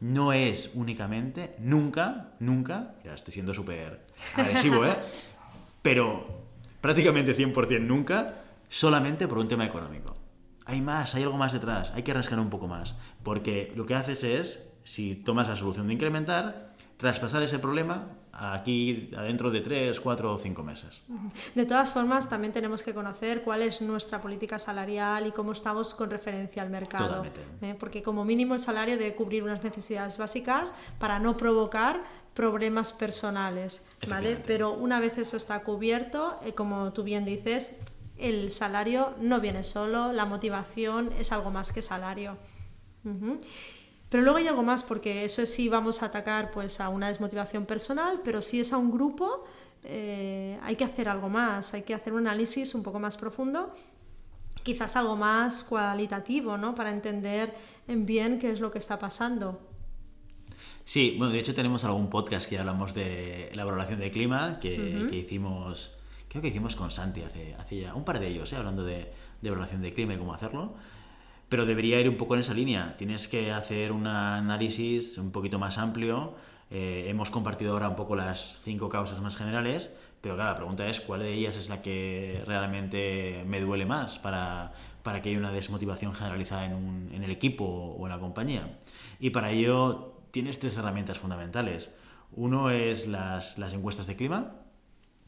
no 0.00 0.32
es 0.32 0.72
únicamente, 0.74 1.56
nunca, 1.58 2.32
nunca, 2.40 2.94
ya 3.04 3.14
estoy 3.14 3.32
siendo 3.32 3.52
súper 3.52 4.04
agresivo, 4.34 4.84
¿eh? 4.86 4.96
Pero 5.82 6.24
prácticamente 6.80 7.36
100% 7.36 7.80
nunca, 7.80 8.42
solamente 8.68 9.28
por 9.28 9.38
un 9.38 9.48
tema 9.48 9.64
económico. 9.64 10.16
Hay 10.66 10.80
más, 10.80 11.14
hay 11.14 11.24
algo 11.24 11.36
más 11.36 11.52
detrás, 11.52 11.92
hay 11.94 12.02
que 12.02 12.14
rascar 12.14 12.38
un 12.38 12.50
poco 12.50 12.68
más. 12.68 12.96
Porque 13.22 13.72
lo 13.76 13.86
que 13.86 13.94
haces 13.94 14.24
es, 14.24 14.72
si 14.84 15.16
tomas 15.16 15.48
la 15.48 15.56
solución 15.56 15.88
de 15.88 15.94
incrementar, 15.94 16.69
traspasar 17.00 17.42
ese 17.42 17.58
problema 17.58 18.08
aquí 18.32 19.10
adentro 19.16 19.50
de 19.50 19.60
tres, 19.60 19.98
cuatro 19.98 20.34
o 20.34 20.38
cinco 20.38 20.62
meses. 20.62 21.00
De 21.54 21.64
todas 21.64 21.90
formas, 21.90 22.28
también 22.28 22.52
tenemos 22.52 22.82
que 22.82 22.92
conocer 22.92 23.42
cuál 23.42 23.62
es 23.62 23.80
nuestra 23.80 24.20
política 24.20 24.58
salarial 24.58 25.26
y 25.26 25.32
cómo 25.32 25.52
estamos 25.52 25.94
con 25.94 26.10
referencia 26.10 26.62
al 26.62 26.68
mercado. 26.68 27.24
¿eh? 27.62 27.74
Porque 27.80 28.02
como 28.02 28.24
mínimo 28.26 28.52
el 28.52 28.60
salario 28.60 28.98
debe 28.98 29.14
cubrir 29.14 29.42
unas 29.42 29.64
necesidades 29.64 30.18
básicas 30.18 30.74
para 30.98 31.18
no 31.18 31.38
provocar 31.38 32.02
problemas 32.34 32.92
personales, 32.92 33.88
¿vale? 34.06 34.36
Pero 34.46 34.74
una 34.74 35.00
vez 35.00 35.16
eso 35.16 35.38
está 35.38 35.62
cubierto, 35.62 36.38
eh, 36.44 36.52
como 36.52 36.92
tú 36.92 37.02
bien 37.02 37.24
dices, 37.24 37.78
el 38.18 38.52
salario 38.52 39.14
no 39.20 39.40
viene 39.40 39.64
solo, 39.64 40.12
la 40.12 40.26
motivación 40.26 41.12
es 41.18 41.32
algo 41.32 41.50
más 41.50 41.72
que 41.72 41.80
salario. 41.80 42.36
Pero 44.10 44.24
luego 44.24 44.38
hay 44.38 44.48
algo 44.48 44.64
más, 44.64 44.82
porque 44.82 45.24
eso 45.24 45.40
es 45.40 45.54
si 45.54 45.68
vamos 45.68 46.02
a 46.02 46.06
atacar 46.06 46.50
pues, 46.50 46.80
a 46.80 46.88
una 46.88 47.08
desmotivación 47.08 47.64
personal, 47.64 48.20
pero 48.24 48.42
si 48.42 48.60
es 48.60 48.72
a 48.72 48.76
un 48.76 48.90
grupo, 48.90 49.44
eh, 49.84 50.58
hay 50.62 50.74
que 50.74 50.84
hacer 50.84 51.08
algo 51.08 51.28
más, 51.28 51.72
hay 51.74 51.82
que 51.82 51.94
hacer 51.94 52.12
un 52.12 52.26
análisis 52.26 52.74
un 52.74 52.82
poco 52.82 52.98
más 52.98 53.16
profundo, 53.16 53.72
quizás 54.64 54.96
algo 54.96 55.14
más 55.16 55.62
cualitativo, 55.62 56.58
¿no? 56.58 56.74
Para 56.74 56.90
entender 56.90 57.54
en 57.86 58.04
bien 58.04 58.40
qué 58.40 58.50
es 58.50 58.58
lo 58.58 58.72
que 58.72 58.78
está 58.78 58.98
pasando. 58.98 59.60
Sí, 60.84 61.14
bueno, 61.16 61.32
de 61.32 61.38
hecho 61.38 61.54
tenemos 61.54 61.84
algún 61.84 62.10
podcast 62.10 62.48
que 62.48 62.58
hablamos 62.58 62.94
de 62.94 63.52
la 63.54 63.64
valoración 63.64 64.00
de 64.00 64.10
clima 64.10 64.58
que, 64.58 65.08
hicimos, 65.12 65.92
creo 66.28 66.42
que 66.42 66.48
hicimos 66.48 66.74
con 66.74 66.90
Santi 66.90 67.22
hace, 67.22 67.54
hace 67.54 67.82
ya 67.82 67.94
un 67.94 68.04
par 68.04 68.18
de 68.18 68.26
ellos, 68.26 68.52
¿eh? 68.52 68.56
hablando 68.56 68.82
de, 68.82 69.12
de 69.40 69.50
valoración 69.50 69.82
de 69.82 69.94
clima 69.94 70.14
y 70.14 70.18
cómo 70.18 70.34
hacerlo 70.34 70.74
pero 71.50 71.66
debería 71.66 72.00
ir 72.00 72.08
un 72.08 72.16
poco 72.16 72.34
en 72.34 72.40
esa 72.40 72.54
línea. 72.54 72.96
Tienes 72.96 73.26
que 73.28 73.50
hacer 73.50 73.90
un 73.90 74.06
análisis 74.06 75.18
un 75.18 75.32
poquito 75.32 75.58
más 75.58 75.78
amplio. 75.78 76.34
Eh, 76.70 77.06
hemos 77.08 77.28
compartido 77.28 77.72
ahora 77.72 77.88
un 77.88 77.96
poco 77.96 78.14
las 78.14 78.60
cinco 78.62 78.88
causas 78.88 79.20
más 79.20 79.36
generales, 79.36 79.92
pero 80.20 80.36
claro, 80.36 80.50
la 80.50 80.56
pregunta 80.56 80.88
es 80.88 81.00
cuál 81.00 81.20
de 81.20 81.32
ellas 81.32 81.56
es 81.56 81.68
la 81.68 81.82
que 81.82 82.44
realmente 82.46 83.42
me 83.48 83.60
duele 83.60 83.84
más 83.84 84.20
para, 84.20 84.72
para 85.02 85.20
que 85.20 85.30
haya 85.30 85.38
una 85.38 85.50
desmotivación 85.50 86.14
generalizada 86.14 86.66
en, 86.66 86.74
un, 86.74 87.10
en 87.12 87.24
el 87.24 87.32
equipo 87.32 87.64
o 87.64 88.06
en 88.06 88.12
la 88.12 88.20
compañía. 88.20 88.78
Y 89.18 89.30
para 89.30 89.50
ello 89.50 90.14
tienes 90.30 90.60
tres 90.60 90.78
herramientas 90.78 91.18
fundamentales. 91.18 91.92
Uno 92.30 92.70
es 92.70 93.08
las, 93.08 93.58
las 93.58 93.72
encuestas 93.72 94.06
de 94.06 94.14
clima, 94.14 94.52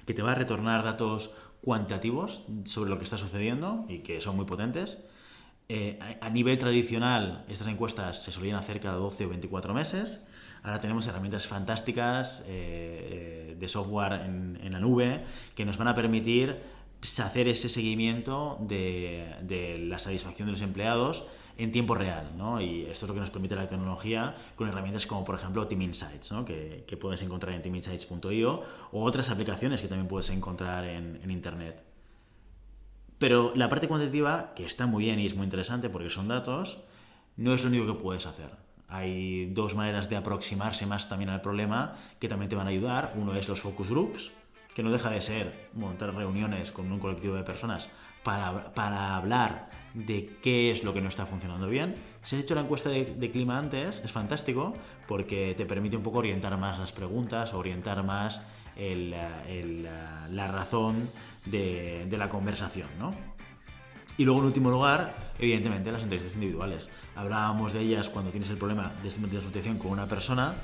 que 0.07 0.15
te 0.15 0.23
va 0.23 0.33
a 0.33 0.35
retornar 0.37 0.85
datos 0.85 1.33
cuantitativos 1.63 2.45
sobre 2.65 2.91
lo 2.91 2.99
que 2.99 3.05
está 3.05 3.19
sucediendo 3.19 3.87
y 3.89 4.01
que 4.01 4.21
son 4.21 4.37
muy 4.37 4.45
potentes. 4.45 5.05
Eh, 5.69 5.99
a, 6.21 6.29
nivel 6.29 6.59
tradicional, 6.59 7.45
estas 7.49 7.69
encuestas 7.69 8.23
se 8.23 8.31
solían 8.31 8.57
hacer 8.57 8.81
cada 8.81 8.97
12 8.97 9.27
o 9.27 9.29
24 9.31 9.73
meses. 9.73 10.23
Ahora 10.63 10.81
tenemos 10.81 11.07
herramientas 11.07 11.47
fantásticas 11.47 12.43
eh, 12.47 13.53
eh, 13.53 13.57
de 13.59 13.69
software 13.69 14.21
en, 14.25 14.73
la 14.73 14.81
nube 14.81 15.25
que 15.55 15.65
nos 15.65 15.77
van 15.77 15.89
a 15.89 15.95
permitir 15.95 16.59
hacer 17.21 17.49
ese 17.49 17.69
seguimiento 17.69 18.59
de, 18.61 19.87
la 19.89 19.99
satisfacción 19.99 20.47
de 20.47 20.53
los 20.53 20.63
empleados 20.63 21.25
en 21.59 21.73
tiempo 21.73 21.95
real, 21.95 22.33
¿no? 22.37 22.61
Y 22.61 22.83
esto 22.83 23.07
es 23.07 23.09
lo 23.09 23.15
que 23.15 23.21
nos 23.21 23.31
permite 23.31 23.57
la 23.57 23.67
tecnología 23.67 24.37
con 24.55 24.69
herramientas 24.69 25.07
como, 25.07 25.25
por 25.25 25.35
ejemplo, 25.35 25.67
Team 25.67 25.83
Insights, 25.83 26.33
que, 26.47 26.97
puedes 27.01 27.23
encontrar 27.23 27.55
en 27.55 27.63
teaminsights.io 27.63 28.63
o 28.93 29.03
otras 29.03 29.31
aplicaciones 29.31 29.81
que 29.83 29.89
también 29.89 30.09
puedes 30.09 30.31
encontrar 30.31 30.85
en, 30.85 31.19
en 31.23 31.31
Internet. 31.31 31.92
Pero 33.23 33.53
la 33.55 33.69
parte 33.69 33.87
cuantitativa, 33.87 34.53
que 34.57 34.67
está 34.67 34.89
muy 34.89 35.05
bien 35.05 35.21
y 35.21 35.27
es 35.27 35.37
muy 35.37 35.45
interesante 35.45 35.89
porque 35.89 36.11
son 36.11 36.27
datos, 36.27 36.79
no 37.37 37.55
es 37.55 37.63
lo 37.63 37.69
único 37.69 37.87
que 37.87 38.03
puedes 38.03 38.27
hacer. 38.27 38.51
Hay 38.89 39.47
dos 39.53 39.77
maneras 39.77 40.11
de 40.11 40.17
aproximarse 40.17 40.87
más 40.87 41.09
también 41.09 41.31
al 41.31 41.41
problema 41.41 41.95
que 42.19 42.27
también 42.27 42.49
te 42.49 42.57
van 42.57 42.67
a 42.67 42.71
ayudar. 42.71 43.15
Uno 43.15 43.33
es 43.37 43.49
los 43.49 43.61
focus 43.61 43.91
groups, 43.91 44.33
que 44.75 44.83
no 44.83 44.91
deja 44.91 45.09
de 45.09 45.21
ser 45.21 45.69
montar 45.75 46.13
reuniones 46.13 46.73
con 46.73 46.91
un 46.91 46.99
colectivo 46.99 47.37
de 47.37 47.45
personas 47.45 47.89
para, 48.25 48.75
para 48.75 49.15
hablar 49.15 49.71
de 49.95 50.29
qué 50.43 50.73
es 50.73 50.83
lo 50.83 50.93
que 50.93 51.01
no 51.01 51.09
está 51.09 51.25
funcionando 51.25 51.69
bien. 51.69 51.95
Si 52.25 52.35
has 52.35 52.43
hecho 52.43 52.57
la 52.57 52.63
encuesta 52.63 52.91
de, 52.91 53.31
clima 53.31 53.57
antes, 53.57 54.03
es 54.05 54.11
fantástico 54.11 54.73
porque 55.07 55.55
te 55.57 55.65
permite 55.65 55.97
un 55.97 56.03
poco 56.03 56.19
orientar 56.19 56.59
más 56.59 56.81
las 56.81 56.91
preguntas, 56.91 57.55
orientar 57.55 58.03
más 58.03 58.43
el, 58.75 59.11
la 59.13 60.49
razón 60.49 61.09
de, 61.47 62.07
la 62.17 62.29
conversación, 62.29 62.89
¿no? 62.99 63.11
Y 64.17 64.25
luego, 64.25 64.41
en 64.41 64.47
último 64.47 64.71
lugar, 64.71 65.33
evidentemente, 65.39 65.91
las 65.91 66.03
entrevistas 66.03 66.35
individuales. 66.35 66.91
Hablábamos 67.17 67.73
de 67.73 67.81
ellas 67.81 68.09
cuando 68.09 68.31
tienes 68.31 68.51
el 68.51 68.59
problema 68.59 68.93
de 69.03 69.05
desmotivación 69.05 69.79
con 69.79 69.91
una 69.91 70.07
persona, 70.07 70.55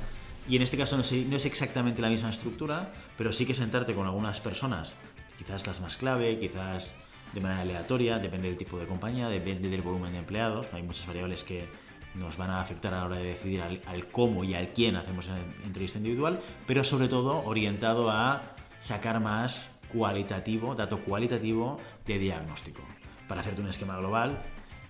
y 0.48 0.56
en 0.56 0.62
este 0.62 0.78
caso 0.78 0.96
no 0.96 1.02
es, 1.02 1.46
exactamente 1.46 2.00
la 2.00 2.08
misma 2.08 2.30
estructura, 2.30 2.90
pero 3.18 3.32
sí 3.32 3.44
que 3.44 3.54
sentarte 3.54 3.94
con 3.94 4.06
algunas 4.06 4.40
personas, 4.40 4.94
quizás 5.36 5.66
las 5.66 5.80
más 5.80 5.96
clave, 5.98 6.38
quizás 6.38 6.92
de 7.34 7.40
manera 7.42 7.60
aleatoria, 7.60 8.18
depende 8.18 8.48
del 8.48 8.56
tipo 8.56 8.78
de 8.78 8.86
compañía, 8.86 9.28
depende 9.28 9.68
del 9.68 9.82
volumen 9.82 10.12
de 10.12 10.18
empleados, 10.18 10.72
hay 10.72 10.82
muchas 10.82 11.06
variables 11.06 11.44
que 11.44 11.68
nos 12.14 12.38
van 12.38 12.50
a 12.50 12.60
afectar 12.60 12.94
a 12.94 12.98
la 12.98 13.04
hora 13.04 13.16
de 13.18 13.24
decidir 13.24 13.60
al, 13.60 13.82
al 13.86 14.06
cómo 14.06 14.42
y 14.42 14.54
al 14.54 14.68
quién 14.68 14.96
hacemos 14.96 15.26
la 15.26 15.36
entrevista 15.64 15.98
individual, 15.98 16.40
pero 16.66 16.82
sobre 16.82 17.08
todo 17.08 17.44
orientado 17.44 18.10
a 18.10 18.42
sacar 18.80 19.20
más 19.20 19.68
cualitativo, 19.92 20.74
dato 20.74 20.98
cualitativo 20.98 21.79
de 22.07 22.18
diagnóstico, 22.18 22.83
para 23.27 23.40
hacerte 23.40 23.61
un 23.61 23.68
esquema 23.68 23.96
global 23.96 24.40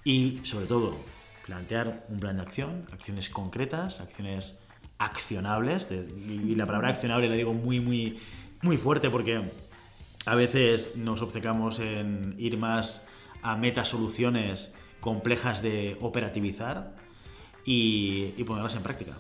y 0.05 0.41
sobre 0.43 0.67
todo 0.67 0.97
plantear 1.47 2.07
un 2.09 2.19
plan 2.19 2.37
de 2.37 2.43
acción, 2.43 2.87
acciones 2.93 3.31
concretas, 3.31 4.01
acciones 4.01 4.61
accionables, 4.99 5.87
y 5.91 6.55
la 6.55 6.67
palabra 6.67 6.89
accionable 6.91 7.29
la 7.29 7.37
digo 7.37 7.55
muy, 7.55 7.81
muy, 7.81 8.19
muy 8.63 8.77
fuerte 8.77 9.11
porque 9.11 9.51
a 10.27 10.35
veces 10.35 10.97
nos 10.97 11.23
obcecamos 11.23 11.81
en 11.81 12.35
ir 12.39 12.59
más 12.59 13.05
a 13.43 13.57
metasoluciones 13.57 14.73
complejas 15.01 15.63
de 15.63 15.97
operativizar 16.01 16.95
y, 17.65 18.33
ponerlas 18.45 18.77
en 18.77 18.83
práctica. 18.83 19.13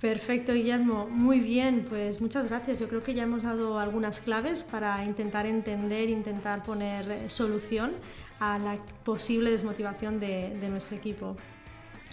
Perfecto, 0.00 0.52
Guillermo. 0.52 1.06
Muy 1.10 1.40
bien, 1.40 1.86
pues 1.88 2.20
muchas 2.20 2.48
gracias. 2.48 2.78
Yo 2.78 2.88
creo 2.88 3.02
que 3.02 3.14
ya 3.14 3.22
hemos 3.22 3.44
dado 3.44 3.78
algunas 3.78 4.20
claves 4.20 4.62
para 4.62 5.02
intentar 5.04 5.46
entender, 5.46 6.10
intentar 6.10 6.62
poner 6.62 7.10
eh, 7.10 7.28
solución 7.30 7.92
a 8.38 8.58
la 8.58 8.76
posible 9.04 9.50
desmotivación 9.50 10.20
de, 10.20 10.50
de 10.60 10.68
nuestro 10.68 10.96
equipo. 10.98 11.36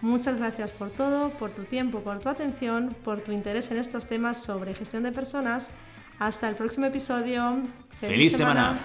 Muchas 0.00 0.38
gracias 0.38 0.70
por 0.72 0.90
todo, 0.90 1.30
por 1.30 1.50
tu 1.50 1.64
tiempo, 1.64 2.00
por 2.00 2.20
tu 2.20 2.28
atención, 2.28 2.94
por 3.02 3.20
tu 3.20 3.32
interés 3.32 3.70
en 3.70 3.78
estos 3.78 4.06
temas 4.06 4.42
sobre 4.42 4.74
gestión 4.74 5.02
de 5.02 5.12
personas. 5.12 5.70
Hasta 6.18 6.48
el 6.48 6.54
próximo 6.54 6.86
episodio. 6.86 7.62
¡Feliz, 8.00 8.36
semana! 8.36 8.78